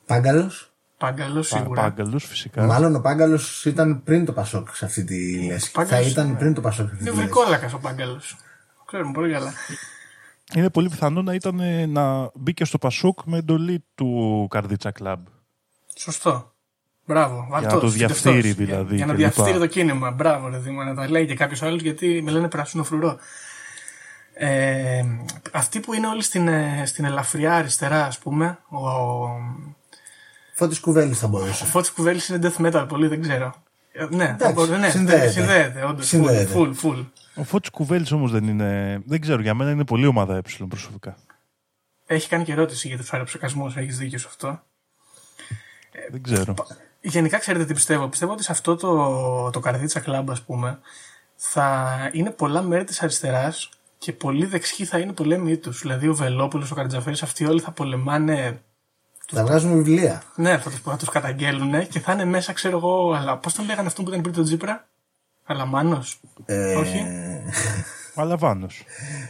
[0.05, 1.81] Πάγκαλος; Πάγκαλος Πα- σίγουρα.
[1.81, 2.65] Πάγκαλος φυσικά.
[2.65, 5.71] Μάλλον ο Πάγκαλος ήταν πριν το Πασόκ σε αυτή τη λέσχη.
[5.71, 6.37] Θα Πάγκαλος, ήταν ναι.
[6.37, 7.33] πριν το Πασόκ σε αυτή Είναι τη λέσχη.
[7.33, 8.37] βρικόλακα ο Πάγκαλος.
[8.85, 9.53] Ξέρουμε πολύ καλά.
[10.55, 15.25] Είναι πολύ πιθανό να ήταν ε, να μπήκε στο Πασόκ με εντολή του Καρδίτσα Κλαμπ.
[15.95, 16.53] Σωστό.
[17.05, 17.35] Μπράβο.
[17.35, 18.65] να το Βαλτός, διαφθείρει φυτευτός.
[18.65, 19.33] δηλαδή Για, για να και λοιπά.
[19.33, 20.11] διαφθείρει το κίνημα.
[20.11, 23.17] Μπράβο, ρε Δήμο, να τα λέει και κάποιος άλλος γιατί με λένε πράσινο φρουρό.
[24.33, 25.03] Ε,
[25.51, 28.79] αυτοί που είναι όλοι στην, ε, στην ελαφριά αριστερά, ας πούμε, ο,
[30.53, 31.63] Φώτης Κουβέλης θα μπορούσε.
[31.63, 33.53] ο Φώτης Κουβέλης είναι death metal, πολύ δεν ξέρω.
[33.91, 35.29] Ε, ναι, θα Εντάξει, μπορεί, ναι, συνδέεται.
[35.29, 36.51] συνδέεται, όντως, Συνδέεται.
[36.55, 37.05] Full, full, full.
[37.35, 39.01] Ο Φώτης Κουβέλης όμως δεν είναι...
[39.05, 41.17] Δεν ξέρω, για μένα είναι πολύ ομάδα ε προσωπικά.
[42.05, 44.61] Έχει κάνει και ερώτηση για τους αεροψεκασμούς, έχεις δίκιο σε αυτό.
[46.11, 46.53] Δεν ξέρω.
[47.01, 48.07] Γενικά ξέρετε τι πιστεύω.
[48.07, 50.79] Πιστεύω ότι σε αυτό το, το καρδίτσα κλαμπ, ας πούμε,
[51.35, 55.81] θα είναι πολλά μέρη της αριστεράς και πολύ δεξιοί θα είναι πολέμοι τους.
[55.81, 58.61] Δηλαδή ο Βελόπουλος, ο Καρτζαφέρης, αυτοί όλοι θα πολεμάνε.
[59.27, 60.23] Θα βγάζουμε βιβλία.
[60.35, 63.65] Ναι, θα τους, θα τους καταγγέλουν και θα είναι μέσα, ξέρω εγώ, αλλά πώς τον
[63.65, 64.87] λέγανε αυτό που ήταν πριν τον Τζίπρα;
[65.53, 66.19] Αλαμάνος.
[66.45, 67.05] Ε, Όχι.
[68.15, 68.83] Ο Αλαβάνος.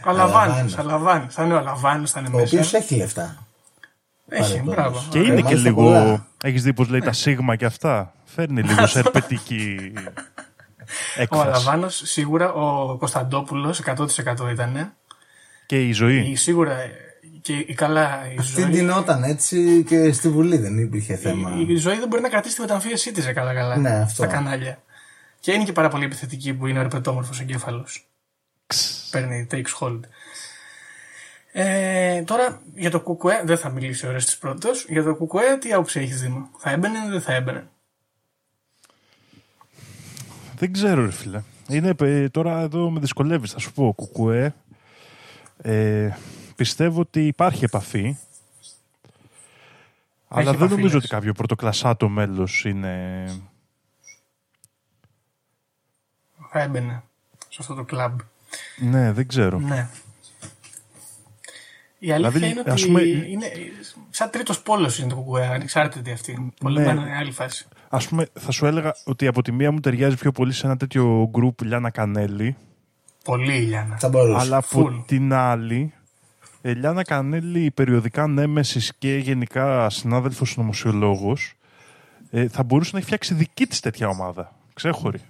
[0.04, 1.34] Αλαβάνος, Αλαβάνος.
[1.34, 2.58] Θα είναι ο Αλαβάνος, θα είναι Ο μέσα.
[2.60, 3.46] οποίο έχει λεφτά.
[4.28, 4.74] Έχει, παρεπτόντως.
[4.74, 5.02] μπράβο.
[5.10, 5.82] Και Ε, είναι και μάλιστα λίγο...
[5.82, 6.26] πολλά.
[6.42, 11.46] Έχεις δει πως λέει τα σίγμα και αυτά; Φέρνει λίγο σε ερπετική Ο έκφραση.
[11.46, 14.92] Αλαβάνος, σίγουρα, ο Κωνσταντόπουλος, 100% ήταν.
[15.66, 16.16] Και η ζωή.
[16.30, 16.76] Η- Σίγουρα
[17.42, 18.70] Και η καλά η Αυτή ζωή.
[18.70, 21.50] ντυνόταν έτσι και στη Βουλή δεν υπήρχε θέμα.
[21.56, 23.76] Η, η ζωή δεν μπορεί να κρατήσει τη μεταμφίεσή της καλά καλά.
[23.76, 24.14] Ναι, αυτό.
[24.14, 24.78] Στα κανάλια.
[25.40, 28.08] Και είναι και πάρα πολύ επιθετική που είναι ο ρεπετόμορφος εγκέφαλος.
[29.10, 30.00] Παίρνει, takes hold.
[31.52, 34.86] Ε, τώρα για το κουκουέ, δεν θα μιλήσει ο τη πρώτος.
[34.88, 37.68] Για το κουκουέ, τι άποψη έχεις Δήμο; Θα έμπαινε ή δεν θα έμπαινε;
[40.56, 41.42] Δεν ξέρω, ρε φίλε.
[41.68, 43.92] Είναι, ε, τώρα εδώ με δυσκολεύεις, θα σου πω.
[43.92, 44.54] Κουκουέ.
[45.62, 46.10] Ε,
[46.56, 48.16] πιστεύω ότι υπάρχει επαφή.
[50.28, 51.04] αλλά δεν επαφή, νομίζω λες.
[51.04, 53.24] ότι κάποιο πρωτοκλασσάτο μέλος είναι.
[56.50, 57.02] Θα έμπαινε
[57.48, 58.18] σε αυτό το κλαμπ.
[58.78, 59.58] Ναι, δεν ξέρω.
[59.58, 59.88] Ναι.
[61.98, 63.46] Η αλήθεια Δηλαδή, είναι ότι ας πούμε- είναι
[64.10, 66.52] σαν τρίτος πόλος είναι το κουκουέ, ανεξάρτητη αυτή.
[66.60, 66.90] Πολύ Ναι.
[66.90, 67.66] είναι άλλη φάση.
[67.88, 70.76] Α πούμε, θα σου έλεγα ότι από τη μία μου ταιριάζει πιο πολύ σε ένα
[70.76, 72.56] τέτοιο γκρουπ Λιάνα Κανέλη.
[73.24, 73.96] Πολύ η Λιάννα.
[73.98, 74.40] Θα μπορούσε.
[74.40, 75.02] Αλλά από Full.
[75.06, 75.92] την άλλη,
[76.62, 81.54] η Λιάνα Κανέλη, περιοδικά νέμεσης και γενικά συνάδελφος νομοσιολόγος,
[82.30, 84.52] ε, θα μπορούσε να έχει φτιάξει δική της τέτοια ομάδα.
[84.74, 85.20] Ξέχωρη.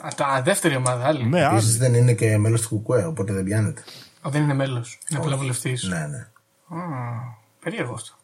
[0.00, 1.24] Α, Τα δεύτερη ομάδα, άλλη.
[1.24, 1.56] Ναι, άλλη.
[1.56, 3.80] Επίση δεν είναι και μέλος του Κουκουέ, οπότε δεν πιάνεται.
[4.26, 4.98] Α, δεν είναι μέλος.
[5.10, 5.78] Είναι απλά βουλευτή.
[5.88, 6.26] Ναι, ναι.
[7.60, 8.14] Περίεργο αυτό.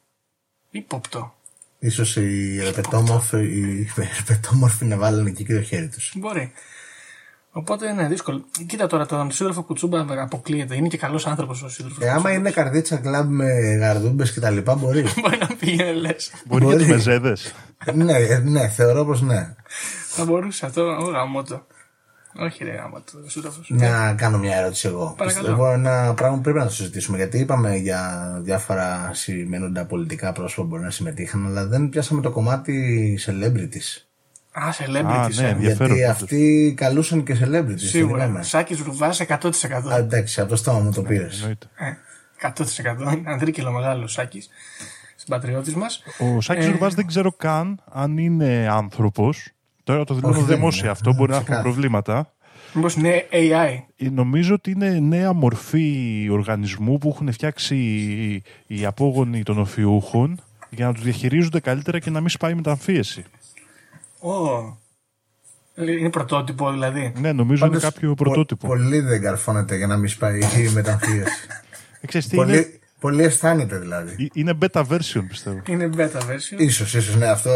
[0.71, 1.33] Υπόπτω.
[1.79, 6.13] Ίσως οι ρεπετόμορφοι, οι ρεπετόμορφοι να βάλουν εκεί και το χέρι τους.
[6.17, 6.53] Μπορεί.
[7.51, 8.45] Οπότε είναι δύσκολο.
[8.67, 10.77] Κοίτα τώρα τον σύντροφο Κουτσούμπα αποκλείεται.
[10.77, 12.05] Είναι και καλός άνθρωπος ο σύντροφος.
[12.05, 13.47] Ε, άμα είναι καρδίτσα κλαμπ με
[13.81, 15.03] γαρδούμπες και τα λοιπά μπορεί.
[15.23, 16.33] Μπορεί να πήγαινε λες.
[16.47, 16.77] Μπορεί, Μπορεί.
[16.77, 17.55] και τις μεζέδες.
[17.95, 19.55] ναι, ε, ναι, θεωρώ πως ναι.
[20.11, 20.83] Θα μπορούσε αυτό.
[20.83, 21.67] Ω γαμότο.
[22.41, 23.13] Όχι, ρε γαμότο.
[23.27, 23.61] Ο σύντροφο.
[23.69, 25.15] Να κάνω μια ερώτηση εγώ.
[25.19, 25.47] Παρακαλώ.
[25.47, 27.17] Πιστεύω ένα πράγμα που πρέπει να το συζητήσουμε.
[27.17, 32.31] Γιατί είπαμε για διάφορα σημαίνοντα πολιτικά πρόσωπα που μπορεί να συμμετείχαν, αλλά δεν πιάσαμε το
[32.31, 34.03] κομμάτι celebrities.
[34.53, 35.31] Α, Α, celebrity.
[35.35, 35.49] ναι, ε.
[35.51, 35.59] ενδιαφέρον.
[35.59, 36.09] Γιατί πάντως.
[36.23, 37.65] αυτοί καλούσαν και celebrities.
[37.67, 38.25] δεν Σίγουρα.
[38.25, 38.43] είπαμε.
[38.43, 39.93] Σάκης Ρουβάς 100%.
[39.93, 41.39] Α, εντάξει, από το στόμα μου το πήρες.
[41.41, 41.67] Εννοείται.
[41.77, 41.93] Ε,
[42.49, 43.13] 100%.
[43.13, 44.49] Είναι ανδρίκελο μεγάλο Σάκης.
[45.17, 46.03] Συμπατριώτης μας.
[46.19, 46.71] Ο Σάκης Ε.
[46.71, 49.51] Ρουβάς δεν ξέρω καν αν είναι άνθρωπος.
[49.93, 50.91] Τώρα το δηλώνω Όχι, δεν δημόσια είναι.
[50.91, 51.63] αυτό, μπορεί να έχουμε Ξεκάθαρα.
[51.63, 52.33] προβλήματα.
[52.75, 53.79] Μήπως είναι AI.
[53.97, 60.41] Ε, Νομίζω ότι είναι νέα μορφή οργανισμού που έχουν φτιάξει οι- οι απόγονοι των οφειούχων
[60.71, 63.25] για να τους διαχειρίζονται καλύτερα και να μην σπάει η μεταμφίεση.
[64.21, 64.33] Ω.
[65.99, 67.13] Είναι πρωτότυπο δηλαδή.
[67.21, 68.67] Ναι, νομίζω είναι Πάντως, κάποιο πο- πρωτότυπο.
[68.67, 71.33] Πολύ δεν καρφώνεται για να μην σπάει η μεταμφίεση.
[72.01, 72.67] Ε, ξέρεις τι, είναι,
[73.01, 74.17] πολύ, πολύ αισθάνεται δηλαδή.
[74.25, 75.61] ε, είναι beta version πιστεύω.
[75.67, 76.57] Είναι beta version.
[76.59, 77.51] Ίσως, ίσως, ναι, αυτό.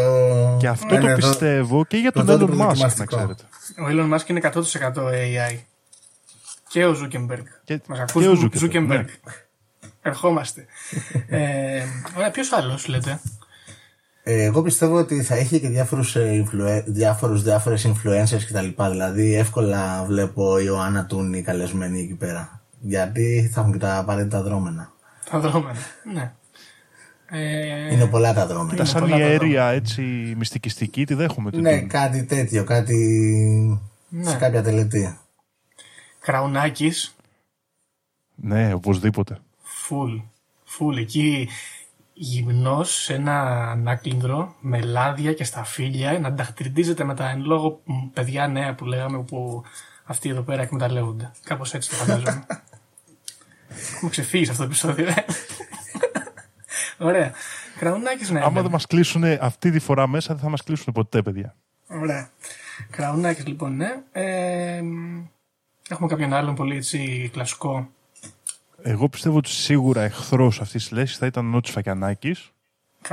[0.59, 3.15] Και αυτό είναι το εδώ- πιστεύω και για τον πρωτότυπο Elon Musk, να δοκιμαστικό.
[3.15, 3.43] ξέρετε.
[3.79, 5.57] Ο Elon Musk είναι 100% AI.
[6.69, 7.43] Και ο Zuckerberg.
[7.63, 8.87] Και- Μας και ακούς ο Zu- Zuckerberg, Zuckerberg.
[8.87, 9.05] ναι.
[10.01, 10.65] Ερχόμαστε.
[11.27, 11.81] ε,
[12.17, 13.19] ωραία, ποιος άλλος λέτε;
[14.23, 18.61] Ε, εγώ πιστεύω ότι θα έχει και διάφορους, ε, influe- διάφορους, διάφορες influencers και τα
[18.61, 18.89] λοιπά.
[18.89, 22.61] Δηλαδή εύκολα βλέπω η Ιωάννα Τούνη καλεσμένη εκεί πέρα.
[22.79, 24.92] Γιατί θα έχουν και τα απαραίτητα δρόμενα.
[25.29, 25.79] Τα δρόμενα.
[26.13, 26.31] Ναι.
[27.29, 28.75] Ε, Είναι πολλά τα δρόμενα.
[28.77, 30.01] Τα σαν πολλά η τα αέρια έτσι
[30.37, 31.51] μυστικιστική τη δέχομαι.
[31.51, 31.87] την Ναι, τούνη.
[31.87, 32.97] κάτι τέτοιο, κάτι
[34.09, 34.29] Ναι.
[34.29, 35.17] σε κάποια τελετή.
[36.19, 37.15] Κραουνάκης.
[38.35, 39.37] ναι, οπωσδήποτε.
[39.63, 40.15] Φουλ.
[40.63, 40.97] Φουλ.
[40.97, 41.49] Εκεί
[42.13, 47.93] γυμνός σε ένα ανάκλυνδρο με λάδια και σταφύλια να νταχτριντίζεται με τα εν λόγω μ,
[48.13, 49.63] παιδιά νέα που λέγαμε που
[50.03, 51.31] αυτοί εδώ πέρα εκμεταλλεύονται.
[51.43, 52.45] Κάπως έτσι το φαντάζομαι.
[53.95, 55.07] Έχουμε ξεφύγει σε αυτό το επεισόδιο.
[55.07, 55.25] ε.
[56.97, 57.31] Ωραία.
[57.79, 58.39] Κραουνάκης ναι.
[58.39, 58.61] Άμα ναι.
[58.61, 61.55] δεν μας κλείσουν αυτή τη φορά μέσα, δεν θα μας κλείσουν ποτέ, παιδιά.
[61.87, 62.29] Ωραία.
[62.89, 64.03] Κραουνάκης λοιπόν ναι.
[64.11, 65.23] Ε, μ,
[65.89, 67.89] έχουμε κάποιον άλλον πολύ έτσι κλασικό.
[68.81, 72.51] Εγώ πιστεύω ότι σίγουρα εχθρός αυτής της λέξης θα ήταν ο Νότσι Φακιανάκης.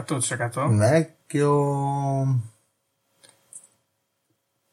[0.09, 0.69] 100%.
[0.71, 2.43] Ναι, και ο.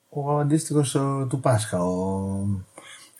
[0.09, 0.91] Ο αντίστοιχος
[1.29, 2.45] του Πάσχα, ο,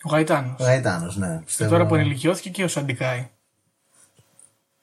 [0.02, 0.60] Ο Γαϊτάνος.
[0.60, 1.36] ο Γαϊτάνος, ναι.
[1.38, 1.70] Και Πιστεύω...
[1.70, 3.28] τώρα που ενηλικιώθηκε και ο Σαντικάη.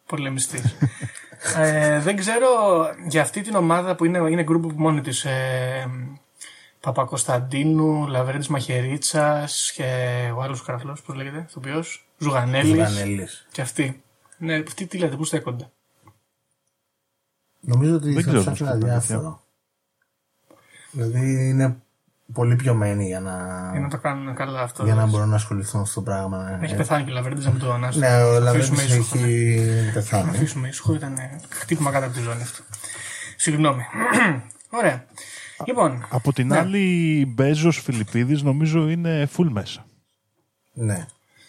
[0.06, 0.76] Πολεμιστής.
[1.58, 2.48] ε, δεν ξέρω
[3.08, 5.26] για αυτή την ομάδα που είναι, είναι group από μόνη της.
[5.26, 5.90] Ε,
[6.86, 9.84] Παπακοσταντίνου, Λαβρέντης Μαχαιρίτσας και
[10.36, 12.70] ο άλλος καραφλός, πώς λέγεται, ηθοποιός, Ζουγανέλης.
[12.70, 13.48] Ζουγανέλης.
[13.52, 14.04] Και αυτοί.
[14.38, 15.72] Ναι, αυτοί τι λέτε, πού στέκονται;
[17.60, 19.42] Νομίζω ότι Δεν θα ξέρω ψάξει πώς ένα το διάφορο.
[20.92, 21.78] Δηλαδή είναι
[22.34, 23.32] πολύ πιωμένοι για να,
[23.72, 24.84] Για να το κάνουν καλά αυτό.
[24.84, 25.12] για να δηλαδή.
[25.18, 26.58] μπορούν να ασχοληθούν με αυτό το πράγμα.
[26.60, 26.66] ναι.
[26.66, 28.00] Έχει πεθάνει και ο Λαβρέντης να μην το ανάσει.
[28.00, 29.26] Ναι, ο Αφήσουμε Λαβρέντης ήσυχο, ναι.
[29.28, 30.30] έχει πεθάνει.
[30.30, 31.18] αφήσουμε ήσυχο, ήταν
[31.50, 32.64] χτύπημα κάτω από τη ζώνη αυτό.
[33.38, 33.84] Συγγνώμη.
[34.82, 35.06] Ωραία.
[35.68, 36.58] Λοιπόν, Από την Ναι.
[36.58, 36.80] άλλη,
[37.20, 39.86] η Μπέζος Φιλιππίδης νομίζω είναι full μέσα.
[40.74, 41.06] Ναι.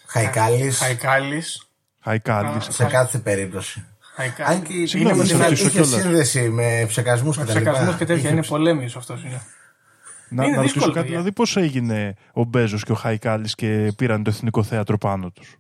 [0.07, 1.67] Χαϊκάλης Χαϊκάλης.
[2.01, 2.67] Χαϊκάλης.
[2.71, 3.85] σε κάθε περίπτωση.
[4.15, 4.53] Χαϊκάλης.
[4.57, 6.01] Αν και Συγγνώμη, είναι να σε είχε ρωτήσω κιόλας.
[6.03, 7.71] σύνδεση με ψεκασμούς και τα λοιπά.
[7.71, 8.23] Ψεκασμός και τέτοια.
[8.25, 9.43] Είχε Είναι πολέμιος αυτός είναι.
[10.29, 11.11] Να, Είναι να δύσκολο, ρωτήσω κάτι, παιδιά.
[11.11, 15.57] δηλαδή πώς έγινε ο Μπέζος και ο Χαϊκάλης και πήραν το εθνικό θέατρο πάνω τους;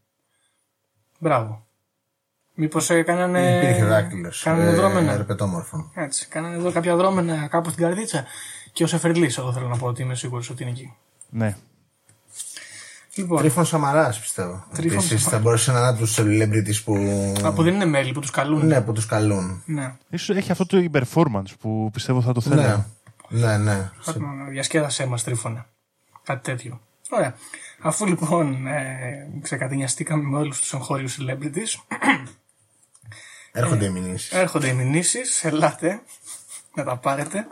[1.18, 1.64] Μπράβο.
[2.54, 3.56] Μήπως ε, κάνανε.
[3.62, 4.42] Υπήρχε δάκτυλος.
[4.42, 5.12] Κάνανε δρόμενα.
[5.12, 5.90] Ερπετόμορφο.
[5.94, 8.24] Έτσι, κάνανε εδώ κάποια δρόμενα κάπου στην καρδίτσα.
[8.72, 10.94] Και ο Σεφερλής, εγώ θέλω να πω ότι είμαι σίγουρος ότι είναι εκεί.
[11.30, 11.56] Ναι.
[13.14, 14.64] Λοιπόν, Τρίφων Σαμαράς, πιστεύω.
[14.74, 15.30] Τρίφων Επίσης Σαμαράς.
[15.32, 16.96] θα μπορούσε να είναι τους celebrities που.
[17.42, 18.66] από δεν είναι μέλη που τους καλούν.
[18.66, 19.62] Ναι, που τους καλούν.
[19.66, 19.94] ναι.
[20.10, 22.74] Ίσως έχει αυτό το performance που πιστεύω θα το Ναι, θέλαμε.
[22.76, 22.84] ναι,
[23.28, 23.56] ναι.
[23.56, 23.90] Ναι.
[24.48, 25.66] Διασκέδασέ μας τρίφωνα.
[26.22, 26.80] Κάτι τέτοιο.
[27.10, 27.34] Ωραία.
[27.80, 31.74] Αφού λοιπόν ε, ξεκατηνιαστήκαμε με όλους τους εγχώριους celebrities,
[33.52, 34.32] Έρχονται οι μηνύσεις.
[34.32, 35.44] έρχονται οι μηνύσεις.
[35.44, 36.00] Ελάτε
[36.74, 37.46] να τα πάρετε.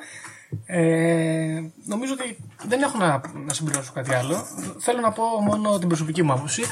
[0.67, 4.47] Ε, νομίζω ότι δεν έχω να, να συμπληρώσω κάτι άλλο.
[4.79, 6.63] Θέλω να πω μόνο την προσωπική μου άποψη.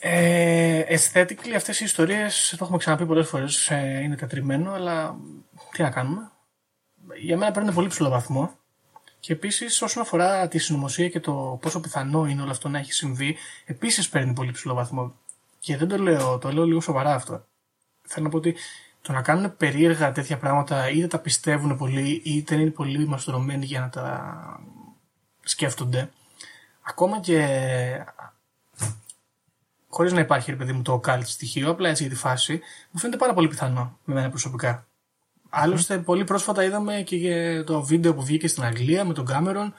[0.00, 5.16] Ε, aesthetically αυτές οι ιστορίες, το έχουμε ξαναπεί πολλές φορές, ε, είναι τετριμένο, αλλά
[5.70, 6.30] τι να κάνουμε.
[7.20, 8.52] Για μένα παίρνουν πολύ ψηλό βαθμό.
[9.20, 12.92] Και επίσης, όσον αφορά τη συνωμοσία και το πόσο πιθανό είναι όλο αυτό να έχει
[12.92, 15.14] συμβεί, επίσης παίρνει πολύ ψηλό βαθμό.
[15.58, 17.44] Και δεν το λέω, το λέω λίγο σοβαρά αυτό.
[18.02, 18.56] Θέλω να πω ότι
[19.00, 23.80] το να κάνουν περίεργα τέτοια πράγματα είτε τα πιστεύουν πολύ είτε είναι πολύ μαστρωμένοι για
[23.80, 24.60] να τα
[25.42, 26.10] σκέφτονται.
[26.82, 28.04] Ακόμα και
[29.88, 32.60] χωρίς να υπάρχει ρε παιδί μου το cult στοιχείο, απλά έτσι για τη φάση,
[32.90, 34.85] μου φαίνεται πάρα πολύ πιθανό με μένα προσωπικά.
[35.58, 39.74] Άλλωστε, πολύ πρόσφατα είδαμε και για το βίντεο που βγήκε στην Αγγλία με τον Κάμερον,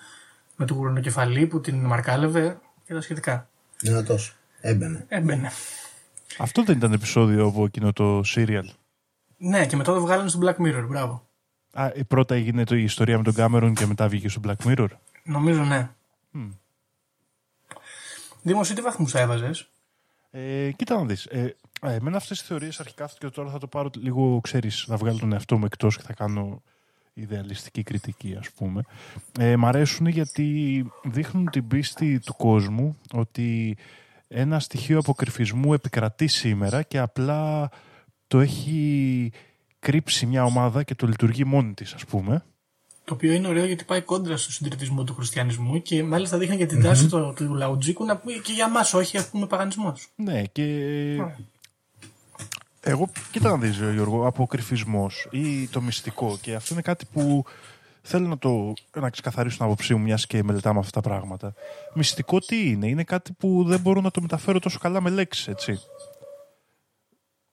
[0.55, 3.49] με τον κουρονοκεφαλή που την μαρκάλευε και τα σχετικά.
[3.79, 4.35] Δυνατός.
[4.61, 5.05] Έμπαινε.
[5.07, 5.51] Έμπαινε.
[6.37, 8.65] Αυτό δεν ήταν επεισόδιο από εκείνο το serial.
[9.37, 11.27] Ναι, και μετά το βγάλανε στο Black Mirror, μπράβο.
[11.71, 14.67] Α, ε, πρώτα έγινε το, η ιστορία με τον Κάμερον και μετά βγήκε στο Black
[14.67, 14.87] Mirror;
[15.23, 15.89] Νομίζω ναι.
[18.41, 19.69] Δήμο, εσύ τι βαθμούς θα έβαζες.
[20.31, 21.25] Ε, κοίτα να δεις.
[21.25, 24.97] Ε, ε, εμένα αυτές τις θεωρίες αρχικά και τώρα θα το πάρω λίγο, ξέρεις, να
[24.97, 26.61] βγάλω τον εαυτό μου εκτός και θα κάνω
[27.13, 28.81] ιδεαλιστική κριτική ας πούμε.
[29.39, 33.77] Ε, μ' αρέσουν γιατί δείχνουν την πίστη του κόσμου ότι
[34.27, 37.69] ένα στοιχείο αποκρυφισμού επικρατεί σήμερα και απλά
[38.27, 39.31] το έχει
[39.79, 42.43] κρύψει μια ομάδα και το λειτουργεί μόνη της ας πούμε.
[43.03, 46.65] Το οποίο είναι ωραίο γιατί πάει κόντρα στο συντηρητισμό του χριστιανισμού και μάλιστα δείχνει και
[46.65, 50.07] την τάση του, του λαουτζίκου να πει και για μας, όχι ας πούμε παγανισμός.
[50.15, 50.63] Ναι, και.
[52.81, 57.45] Εγώ, κοίτα να δεις, Γιώργο, αποκρυφισμός ή το μυστικό και αυτό είναι κάτι που
[58.01, 61.53] θέλω να το να ξεκαθαρίσω την άποψή μου μιας και μελετάμε αυτά τα πράγματα.
[61.93, 65.47] Μυστικό τι είναι, είναι κάτι που δεν μπορώ να το μεταφέρω τόσο καλά με λέξεις,
[65.47, 65.79] έτσι.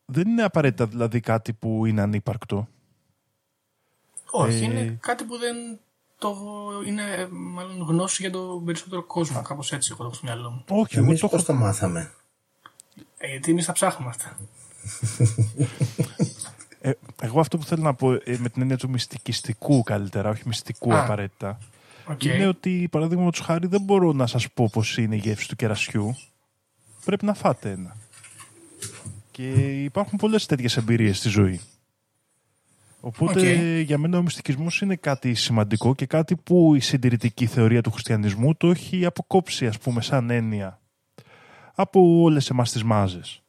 [0.05, 2.69] Δεν είναι απαραίτητα δηλαδή κάτι που είναι ανύπαρκτο.
[4.31, 4.65] Όχι, Ε.
[4.65, 5.57] είναι κάτι που δεν
[6.19, 6.37] το
[6.87, 9.43] είναι ε, μάλλον γνώση για τον περισσότερο κόσμο.
[9.43, 10.65] Κάπως έτσι εγώ το έχω στο μυαλό μου.
[10.69, 12.13] Όχι, εγώ Εμείς το πώς έχω το μάθαμε;
[13.17, 14.37] Ε, γιατί εμείς τα ψάχνουμε αυτά.
[16.87, 20.43] Ε, εγώ αυτό που θέλω να πω ε, με την έννοια του μυστικιστικού καλύτερα, όχι
[20.47, 21.03] μυστικού Α.
[21.03, 21.59] απαραίτητα,
[22.07, 22.25] Οκ.
[22.25, 26.17] είναι ότι παραδείγματος χάρη δεν μπορώ να σας πω πώς είναι η γεύση του κερασιού.
[27.05, 27.97] Πρέπει να φάτε ένα.
[29.31, 29.49] Και
[29.83, 31.61] υπάρχουν πολλές τέτοιες εμπειρίες στη ζωή.
[33.01, 33.85] Οπότε Οκ.
[33.85, 38.55] για μένα ο μυστικισμός είναι κάτι σημαντικό και κάτι που η συντηρητική θεωρία του χριστιανισμού
[38.55, 40.81] το έχει αποκόψει ας πούμε σαν έννοια
[41.75, 43.43] από όλες εμάς τις μάζες.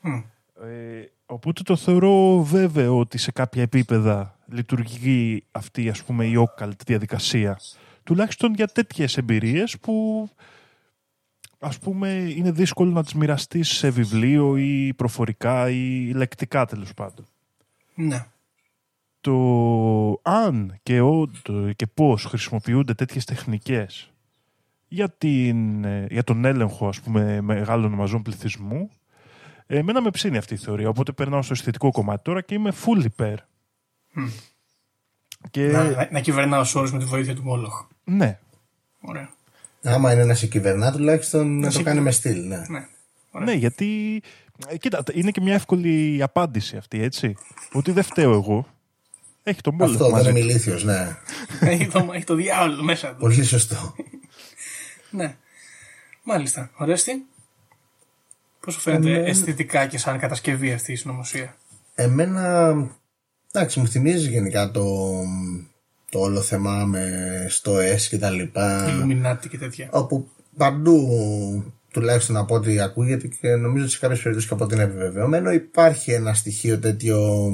[0.00, 0.20] Μμ.
[0.62, 6.80] Ε, οπότε το θεωρώ βέβαιο ότι σε κάποια επίπεδα λειτουργεί αυτή ας πούμε η όκαλτ
[6.86, 7.58] διαδικασία.
[8.02, 10.28] Τουλάχιστον για τέτοιες εμπειρίες που
[11.58, 17.26] ας πούμε είναι δύσκολο να τις μοιραστείς σε βιβλίο ή προφορικά ή λεκτικά τέλος πάντων.
[17.94, 18.26] Ναι.
[19.20, 19.34] Το
[20.22, 24.10] αν και, όντω, και πώς χρησιμοποιούνται τέτοιες τεχνικές
[24.88, 28.90] για, την, ε, για τον έλεγχο ας πούμε μεγάλων μαζών πληθυσμού
[29.72, 33.04] Εμένα με ψήνει αυτή η θεωρία, οπότε περνάω στο αισθητικό κομμάτι τώρα και είμαι full
[33.04, 33.38] υπέρ.
[35.50, 37.86] Και Να, να, να κυβερνά ο όρου με τη βοήθεια του Μόλοχ.
[38.04, 38.38] ναι,
[39.00, 39.30] Ωραία.
[39.82, 42.46] Άμα είναι να σε κυβερνά, τουλάχιστον να, σε το κάνει με στυλ.
[42.46, 42.62] Ναι.
[42.68, 42.86] Ναι.
[43.44, 44.22] ναι, γιατί
[44.68, 47.36] ε, κοίτα, είναι και μια εύκολη απάντηση αυτή, έτσι.
[47.72, 48.66] Ότι δεν φταίω εγώ.
[49.42, 50.30] Έχει τον πόλεμο Αυτό δεν μαζί.
[50.30, 50.46] είμαι του.
[50.46, 51.16] ηλίθιος, ναι.
[51.60, 53.16] έχει, το, έχει το διάολο μέσα του.
[53.20, 53.94] Πολύ σωστό.
[55.12, 55.36] Ναι.
[56.22, 56.70] Μάλιστα.
[56.76, 57.24] Ορέστη.
[58.60, 61.56] Πώς σου φαίνεται Εμένα- αισθητικά και σαν κατασκευή αυτή η συνωμοσία;
[61.94, 62.74] Εμένα,
[63.52, 64.84] εντάξει, μου θυμίζει γενικά το,
[66.10, 68.86] το όλο θέμα με στο S και τα λοιπά.
[68.88, 69.88] Illuminati και τέτοια.
[69.90, 71.08] όπου παντού
[71.92, 75.50] τουλάχιστον από ό,τι ακούγεται και νομίζω ότι σε κάποιες περιπτώσεις και από ό,τι είναι επιβεβαιωμένο
[75.50, 77.50] υπάρχει ένα στοιχείο τέτοιο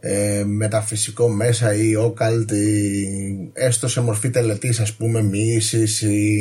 [0.00, 6.38] ε, μεταφυσικό μέσα ή όκαλτ ή έστω σε μορφή τελετής ας πούμε μοίησης ή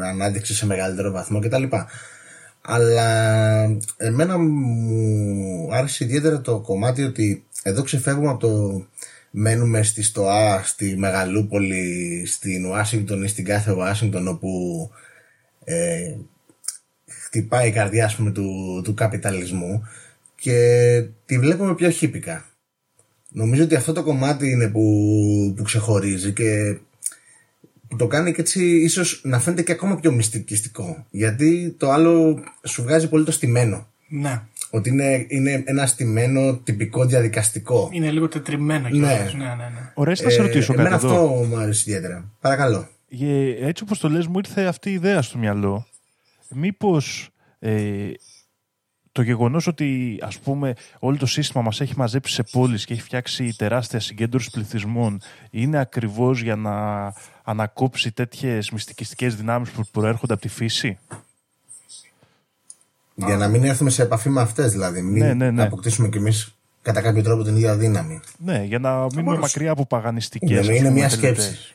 [0.00, 1.62] ε, ανάδειξη σε μεγαλύτερο βαθμό κτλ.
[2.66, 3.62] Αλλά
[3.96, 8.86] εμένα μου άρεσε ιδιαίτερα το κομμάτι ότι εδώ ξεφεύγουμε από το
[9.30, 14.90] μένουμε στη ΣΤΟΑ, στη Μεγαλούπολη, στην Ουάσιγκτον ή στην κάθε Ουάσιγκτον όπου
[15.64, 16.14] ε,
[17.06, 19.88] χτυπάει η καρδιά ας πούμε, του, του καπιταλισμού
[20.34, 22.44] και τη βλέπουμε πιο χύπικα.
[23.28, 24.82] Νομίζω ότι αυτό το κομμάτι είναι που,
[25.56, 26.78] που ξεχωρίζει και
[27.88, 31.06] που το κάνει και έτσι ίσως να φαίνεται και ακόμα πιο μυστικιστικό.
[31.10, 33.86] Γιατί το άλλο σου βγάζει πολύ το στημένο.
[34.08, 34.42] Ναι.
[34.70, 37.88] Ότι είναι, είναι ένα στημένο τυπικό διαδικαστικό.
[37.92, 38.90] Είναι λίγο τετριμένο Ναι.
[38.90, 39.34] κιόλας.
[39.34, 39.90] Ναι, ναι, ναι.
[39.94, 41.08] Ωραία, να σε ρωτήσω Ε, κάτι εμένα εδώ.
[41.08, 42.30] αυτό μου αρέσει ιδιαίτερα.
[42.40, 42.88] Παρακαλώ.
[43.20, 45.86] Ε, έτσι όπως το λες μου ήρθε αυτή η ιδέα στο μυαλό.
[46.50, 47.28] Μήπως
[47.58, 48.10] ε,
[49.12, 53.02] το γεγονός ότι ας πούμε όλο το σύστημα μας έχει μαζέψει σε πόλεις και έχει
[53.02, 55.20] φτιάξει τεράστια συγκέντρωση πληθυσμών
[55.50, 56.72] είναι ακριβώς για να
[57.46, 60.98] ανακόψει τέτοιες μυστικιστικές δυνάμεις που προέρχονται από τη φύση;
[63.14, 65.02] Για να μην έρθουμε σε επαφή με αυτές, δηλαδή.
[65.02, 65.62] Μην Ναι, ναι, ναι.
[65.62, 68.20] αποκτήσουμε κι εμείς κατά κάποιο τρόπο την ίδια δύναμη.
[68.38, 69.40] Ναι, για να μείνουμε μπορούσε.
[69.40, 71.44] μακριά από παγανιστικές Είναι, ας είναι πούμε, μια τελετές.
[71.44, 71.68] σκέψη.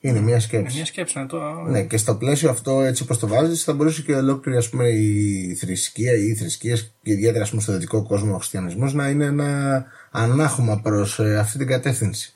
[0.00, 0.76] Είναι μια Είναι σκέψη.
[0.76, 1.38] μια σκέψη να το.
[1.68, 4.88] Ναι, και στο πλαίσιο αυτό, έτσι όπως το βάζεις, θα μπορούσε και ολόκληρη ας πούμε,
[4.88, 9.08] η θρησκεία ή οι θρησκείες, και ιδιαίτερα ας πούμε, στο δυτικό κόσμο ο χριστιανισμός, να
[9.08, 12.33] είναι ένα ανάχωμα προς αυτή την κατεύθυνση.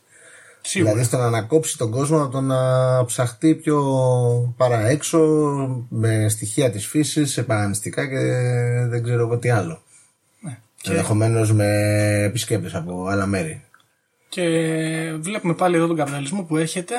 [0.69, 0.91] Σίγουρα.
[0.91, 3.85] Δηλαδή στο να ανακόψει τον κόσμο από το να ψαχτεί πιο
[4.57, 5.19] παραέξω
[5.89, 8.19] με στοιχεία της φύσης, επαγανιστικά και
[8.89, 9.83] δεν ξέρω εγώ τι άλλο.
[10.41, 10.59] Ναι.
[10.81, 10.91] Και...
[10.91, 11.67] Ενδεχομένως με
[12.23, 13.65] επισκέπτες από άλλα μέρη.
[14.29, 14.45] Και
[15.19, 16.95] βλέπουμε πάλι εδώ τον καπιταλισμό που έρχεται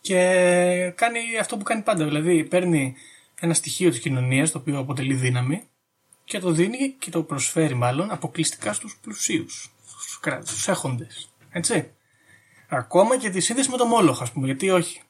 [0.00, 2.04] και κάνει αυτό που κάνει πάντα.
[2.04, 2.94] Δηλαδή παίρνει
[3.40, 5.62] ένα στοιχείο της κοινωνίας το οποίο αποτελεί δύναμη
[6.24, 11.30] και το δίνει και το προσφέρει μάλλον αποκλειστικά στους πλουσίους, στους, κρά- στους έχοντες.
[11.50, 11.90] Έτσι.
[12.68, 15.02] Ακόμα και τη σύνδεση με το Μόλοχ ας πούμε, γιατί όχι.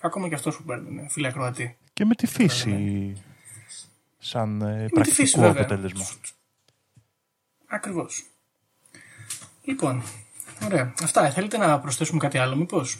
[0.00, 1.76] Ακόμα και αυτός που παίρνουν, φίλε ακροατή.
[1.92, 3.16] Και με τη φύση
[4.18, 5.62] σαν ε, τη πρακτικό φύση, βέβαια.
[5.62, 6.04] αποτέλεσμα.
[7.66, 8.26] Ακριβώς.
[9.64, 10.02] Λοιπόν,
[10.64, 10.94] ωραία.
[11.02, 11.30] Αυτά.
[11.30, 12.98] Θέλετε να προσθέσουμε κάτι άλλο μήπως;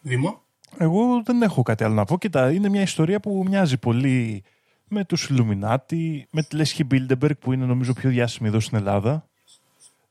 [0.00, 0.42] Δήμο;
[0.78, 2.18] Εγώ δεν έχω κάτι άλλο να πω.
[2.18, 4.44] Κοίτα, είναι μια ιστορία που μοιάζει πολύ
[4.88, 9.28] με τους Ιλουμινάτι, με τη Λέσχη Μπίλντεμπεργκ που είναι νομίζω πιο διάσημη εδώ στην Ελλάδα.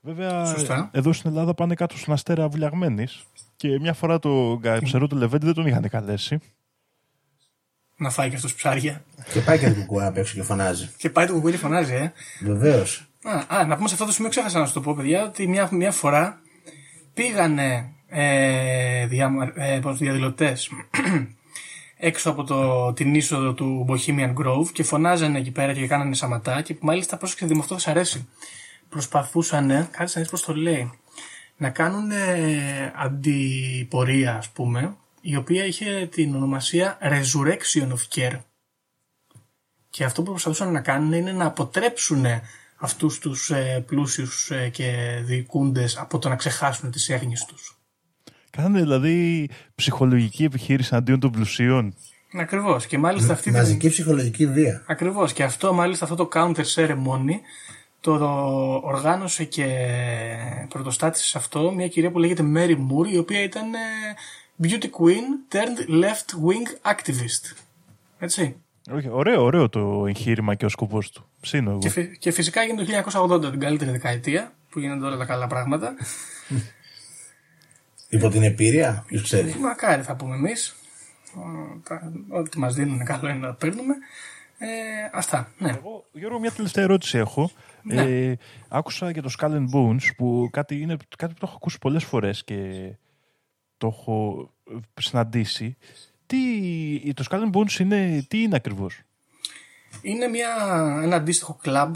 [0.06, 0.90] Βέβαια, Σωστά.
[0.92, 3.24] εδώ στην Ελλάδα πάνε κάτω στον αστέρα Βουλιαγμένης
[3.56, 6.38] και μια φορά το ψερό του Λεβέντη δεν τον είχαν καλέσει.
[7.96, 9.04] Να φάει και αυτός ψάρια.
[9.32, 10.90] Και πάει και το κουκουά απ' έξω και φωνάζει.
[10.96, 12.12] Και πάει το κουκούλι φωνάζει, ε.
[12.40, 13.06] Βεβαίως.
[13.22, 15.46] Α, α, να πούμε σε αυτό το σημείο, ξέχασα να σου το πω, παιδιά, ότι
[15.46, 16.40] μια, μια φορά
[17.14, 20.70] πήγανε ε, δια, ε, πώς, διαδηλωτές
[21.96, 26.62] έξω από το, την είσοδο του Bohemian Grove και φωνάζανε εκεί πέρα και κάνανε σαματά
[26.62, 28.28] και μάλιστα πρόσεξε Δήμο, αυτό θα σ' αρέσει.
[28.88, 30.92] Προσπαθούσαν, κάτσε να δεις πώς το λέει,
[31.56, 32.10] να κάνουν
[32.96, 38.40] αντιπορία ας πούμε, η οποία είχε την ονομασία Resurrection of Care.
[39.90, 42.24] Και αυτό που προσπαθούσαν να κάνουν είναι να αποτρέψουν
[42.76, 47.78] αυτούς τους ε, πλούσιους ε, και διοικούντες από το να ξεχάσουν τις έγνοιες τους.
[48.50, 51.94] Κάνανε δηλαδή ψυχολογική επιχείρηση αντίον των πλουσίων.
[52.32, 52.86] Ακριβώς.
[52.86, 53.52] Και μάλιστα αυτή την...
[53.52, 54.84] Μαζική ψυχολογική βία.
[54.86, 55.32] Ακριβώς.
[55.32, 57.40] Και αυτό μάλιστα αυτό το counter ceremony
[58.12, 58.26] το
[58.82, 59.66] οργάνωσε και
[60.68, 63.78] πρωτοστάτησε σε αυτό μια κυρία που λέγεται Mary Moore η οποία ήταν ε,
[64.62, 67.56] beauty queen turned left wing activist.
[68.18, 68.56] Έτσι.
[68.92, 71.26] Όχι, ωραίο, ωραίο το εγχείρημα και ο σκοπός του.
[71.40, 71.78] Ψήνω εγώ.
[71.78, 73.10] Και, φυ- και φυσικά έγινε το
[73.46, 75.94] 1980 την καλύτερη δεκαετία που γίνονται όλα τα καλά πράγματα.
[78.08, 79.54] Υπό την επίρρεια, ποιος ξέρει.
[79.60, 80.74] Μακάρι θα πούμε εμείς.
[82.28, 83.94] Ό,τι μας δίνουν καλό είναι να παίρνουμε.
[84.58, 84.68] Ε,
[85.12, 85.52] αυτά.
[85.58, 85.70] Ναι.
[85.70, 87.50] Εγώ, Γιώργο, μια τελευταία ερώτηση έχω.
[87.82, 88.02] Ναι.
[88.02, 88.36] Ε,
[88.68, 92.04] άκουσα για το Skull and Bones που κάτι, είναι, κάτι που το έχω ακούσει πολλές
[92.04, 92.90] φορές και
[93.76, 95.76] το έχω ε, συναντήσει.
[96.26, 99.00] Τι, το Skull and Bones είναι, τι είναι ακριβώς;
[100.02, 100.48] Είναι μια,
[101.02, 101.94] ένα αντίστοιχο κλαμπ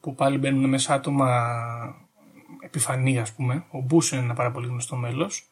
[0.00, 1.50] που πάλι μπαίνουν μέσα άτομα
[2.60, 3.64] επιφανή, ας πούμε.
[3.70, 5.50] Ο Μπούς είναι ένα πάρα πολύ γνωστό μέλος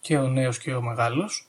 [0.00, 1.46] και ο νέος και ο μεγάλος.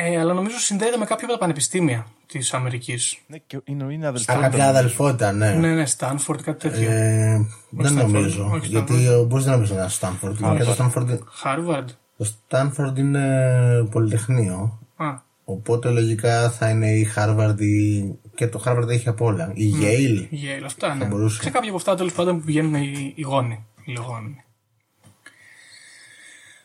[0.00, 3.18] Ε, αλλά νομίζω συνδέεται με κάποιο από τα πανεπιστήμια της Αμερικής.
[3.26, 4.40] Ναι, και είναι, είναι Α, αδελφό.
[4.40, 5.50] κάποια αδελφότητα, ναι.
[5.52, 6.90] Ναι, ναι, Στάνφορντ, κάτι τέτοιο.
[6.90, 8.50] Ε, δεν Stanford, νομίζω.
[8.52, 10.42] όχι γιατί ο Μπούς δεν νομίζω να είναι στο Στάνφορντ.
[10.42, 10.56] Όχι.
[10.56, 11.88] Και το Στάνφορντ Χάρβαρντ.
[12.16, 14.78] το Στάνφορντ είναι πολυτεχνείο.
[14.96, 18.00] Α, Οπότε λογικά θα είναι η Harvard ή...
[18.34, 19.50] και το Harvard έχει απ' όλα.
[19.54, 20.26] Η Yale.
[20.30, 21.04] η Yale, αυτά, ναι.
[21.04, 21.42] μπορούσε.
[21.42, 23.66] Σε κάποια από αυτά τέλος πάντων που πηγαίνουν οι, οι γόνοι.
[23.84, 24.44] Οι λεγόμενοι.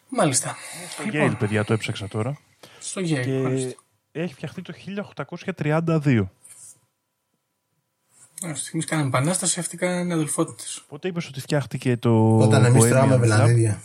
[0.09, 0.55] Μάλιστα.
[0.97, 2.37] Το Yale, παιδιά, το έψαξα τώρα.
[2.93, 3.21] Στο Yale.
[3.23, 3.81] Και μάλιστα.
[4.11, 4.73] έχει φτιαχτεί το
[5.55, 6.23] 1832.
[8.41, 10.63] Αυτή τη στιγμή κάναμε επανάσταση, αυτοί κάνανε αδελφότητε.
[10.87, 13.19] Πότε είπες ότι φτιάχτηκε το Όταν εμείς Bohemian τρώμε Club?
[13.19, 13.81] βελανίδια.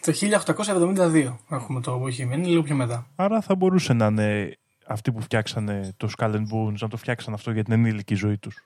[0.00, 3.06] Το 1872 έχουμε το Bohemian, είναι λίγο πιο μετά.
[3.16, 4.56] Άρα θα μπορούσε να είναι
[4.86, 8.38] αυτοί που φτιάξανε το Skull and Bones να το φτιάξαν αυτό για την ενήλικη ζωή
[8.38, 8.64] τους.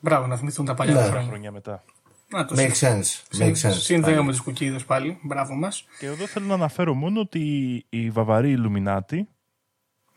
[0.00, 1.02] Μπράβο, να θυμηθούν τα παλιά Ναι.
[1.06, 1.26] χρόνια.
[1.28, 1.84] Χρόνια μετά.
[2.32, 3.02] Να το Make sense.
[3.38, 3.72] Make sense.
[3.72, 5.18] Συνδέω με τις κουκίδες πάλι.
[5.22, 5.84] Μπράβο μας.
[5.98, 9.28] Και εδώ θέλω να αναφέρω μόνο ότι οι Βαβαροί Ιλουμινάτοι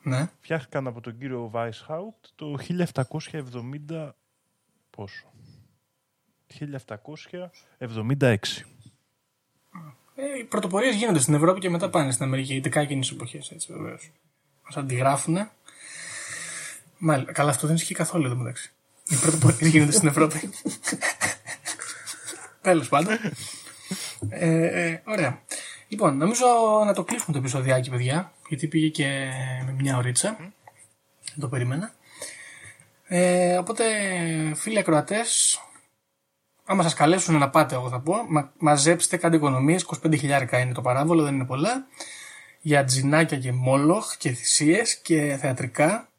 [0.03, 0.29] Ναι.
[0.41, 4.15] φτιάχτηκαν από τον κύριο Weishaupt το 1770
[4.89, 5.25] πόσο
[6.47, 8.65] 1776
[10.15, 13.51] Ε, οι πρωτοπορίες γίνονται στην Ευρώπη και μετά πάνε στην Αμερική, ειδικά εκείνες τι εποχές.
[13.51, 14.11] Έτσι βεβαίως.
[14.65, 15.49] Μας αντιγράφουν.
[16.97, 17.31] Μάλιστα.
[17.31, 18.71] Καλά, αυτό δεν ισχύει καθόλου εδώ μεταξύ.
[19.09, 20.49] Οι πρωτοπορίες γίνονται στην Ευρώπη.
[22.65, 23.13] Τέλος πάντων.
[24.29, 25.41] Ε, ε, ωραία.
[25.87, 26.45] Λοιπόν, νομίζω
[26.85, 29.29] να το κλείσουμε το επεισοδιάκι, παιδιά, γιατί πήγε και
[29.65, 30.37] με μια ωρίτσα.
[30.39, 31.93] Δεν το περίμενα.
[33.07, 33.83] Ε, οπότε,
[34.55, 35.59] φίλοι ακροατές,
[36.65, 39.85] άμα σας καλέσουν να πάτε, εγώ θα πω, μα, μαζέψτε, κάντε οικονομίες.
[40.05, 41.87] 25 χιλιάρικα είναι το παράβολο, δεν είναι πολλά.
[42.61, 46.09] Για τζινάκια και μόλοχ και θυσίες και θεατρικά.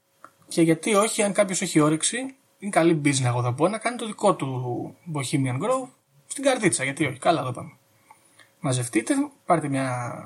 [0.49, 2.17] Και γιατί όχι, αν κάποιος έχει όρεξη,
[2.59, 5.96] είναι καλή business, εγώ θα πω, να κάνει το δικό του Bohemian Grove
[6.37, 6.85] στην καρδίτσα.
[6.85, 7.71] Γιατί όχι, καλά εδώ πάμε.
[8.61, 9.15] Μαζευτείτε,
[9.47, 10.17] πάρτε μια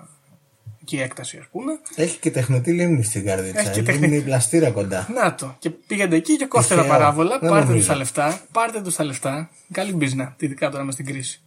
[0.83, 1.73] εκεί έκταση, ας πούμε.
[1.95, 3.61] Έχει και τεχνητή λίμνη στην καρδίτσα.
[3.61, 4.07] Έχει και Έχει τεχνητή.
[4.07, 5.09] λίμνη πλαστήρα κοντά.
[5.15, 5.57] Να το.
[5.59, 6.99] Και πήγαινε εκεί και κόφτε τα Τυχαίο.
[6.99, 7.39] παράβολα.
[7.39, 7.87] Δεν Πάρτε τους νομίζω.
[7.89, 8.41] τα λεφτά.
[8.53, 9.51] Πάρτε τους τα λεφτά.
[9.73, 10.37] Καλή μπίζνα.
[10.39, 11.41] Ειδικά τώρα με στην κρίση.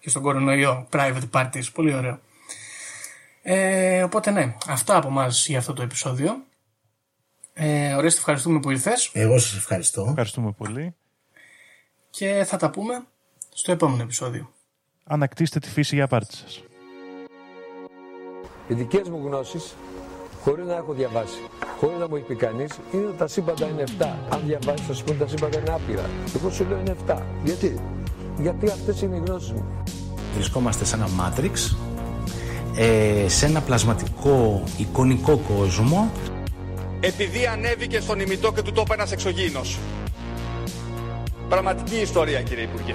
[0.00, 0.88] Και στον κορονοϊό.
[0.92, 1.72] Private parties.
[1.72, 2.20] Πολύ ωραίο.
[3.42, 4.54] Ε, οπότε ναι.
[4.68, 6.42] Αυτά από εμά για αυτό το επεισόδιο.
[7.52, 10.06] Ε, ωραία, ευχαριστούμε που ήρθες Εγώ σας ευχαριστώ.
[10.08, 10.94] Ευχαριστούμε πολύ.
[12.10, 13.04] και θα τα πούμε
[13.54, 14.50] στο επόμενο επεισόδιο.
[15.04, 16.62] Ανακτήστε τη φύση για πάρτι σας.
[18.68, 19.74] Οι δικές μου γνώσεις,
[20.42, 21.40] χωρίς να έχω διαβάσει,
[21.80, 24.18] χωρίς να μου έχει πει κανείς, είναι ότι τα σύμπαντα είναι 7.
[24.30, 26.10] Αν διαβάσεις, θα σου πούνε τα σύμπαντα είναι άπειρα.
[26.36, 27.22] Εγώ σου λέω είναι 7.
[27.44, 27.80] Γιατί;
[28.38, 29.82] Γιατί αυτές είναι οι γνώσεις μου.
[30.34, 31.76] Βρισκόμαστε σε ένα μάτριξ,
[32.76, 36.10] ε, σε ένα πλασματικό εικονικό κόσμο
[37.00, 39.78] επειδή ανέβηκε στον ημιτό και του τόπου ένας εξωγήινος.
[41.48, 42.94] Πραγματική ιστορία κύριε Υπουργέ.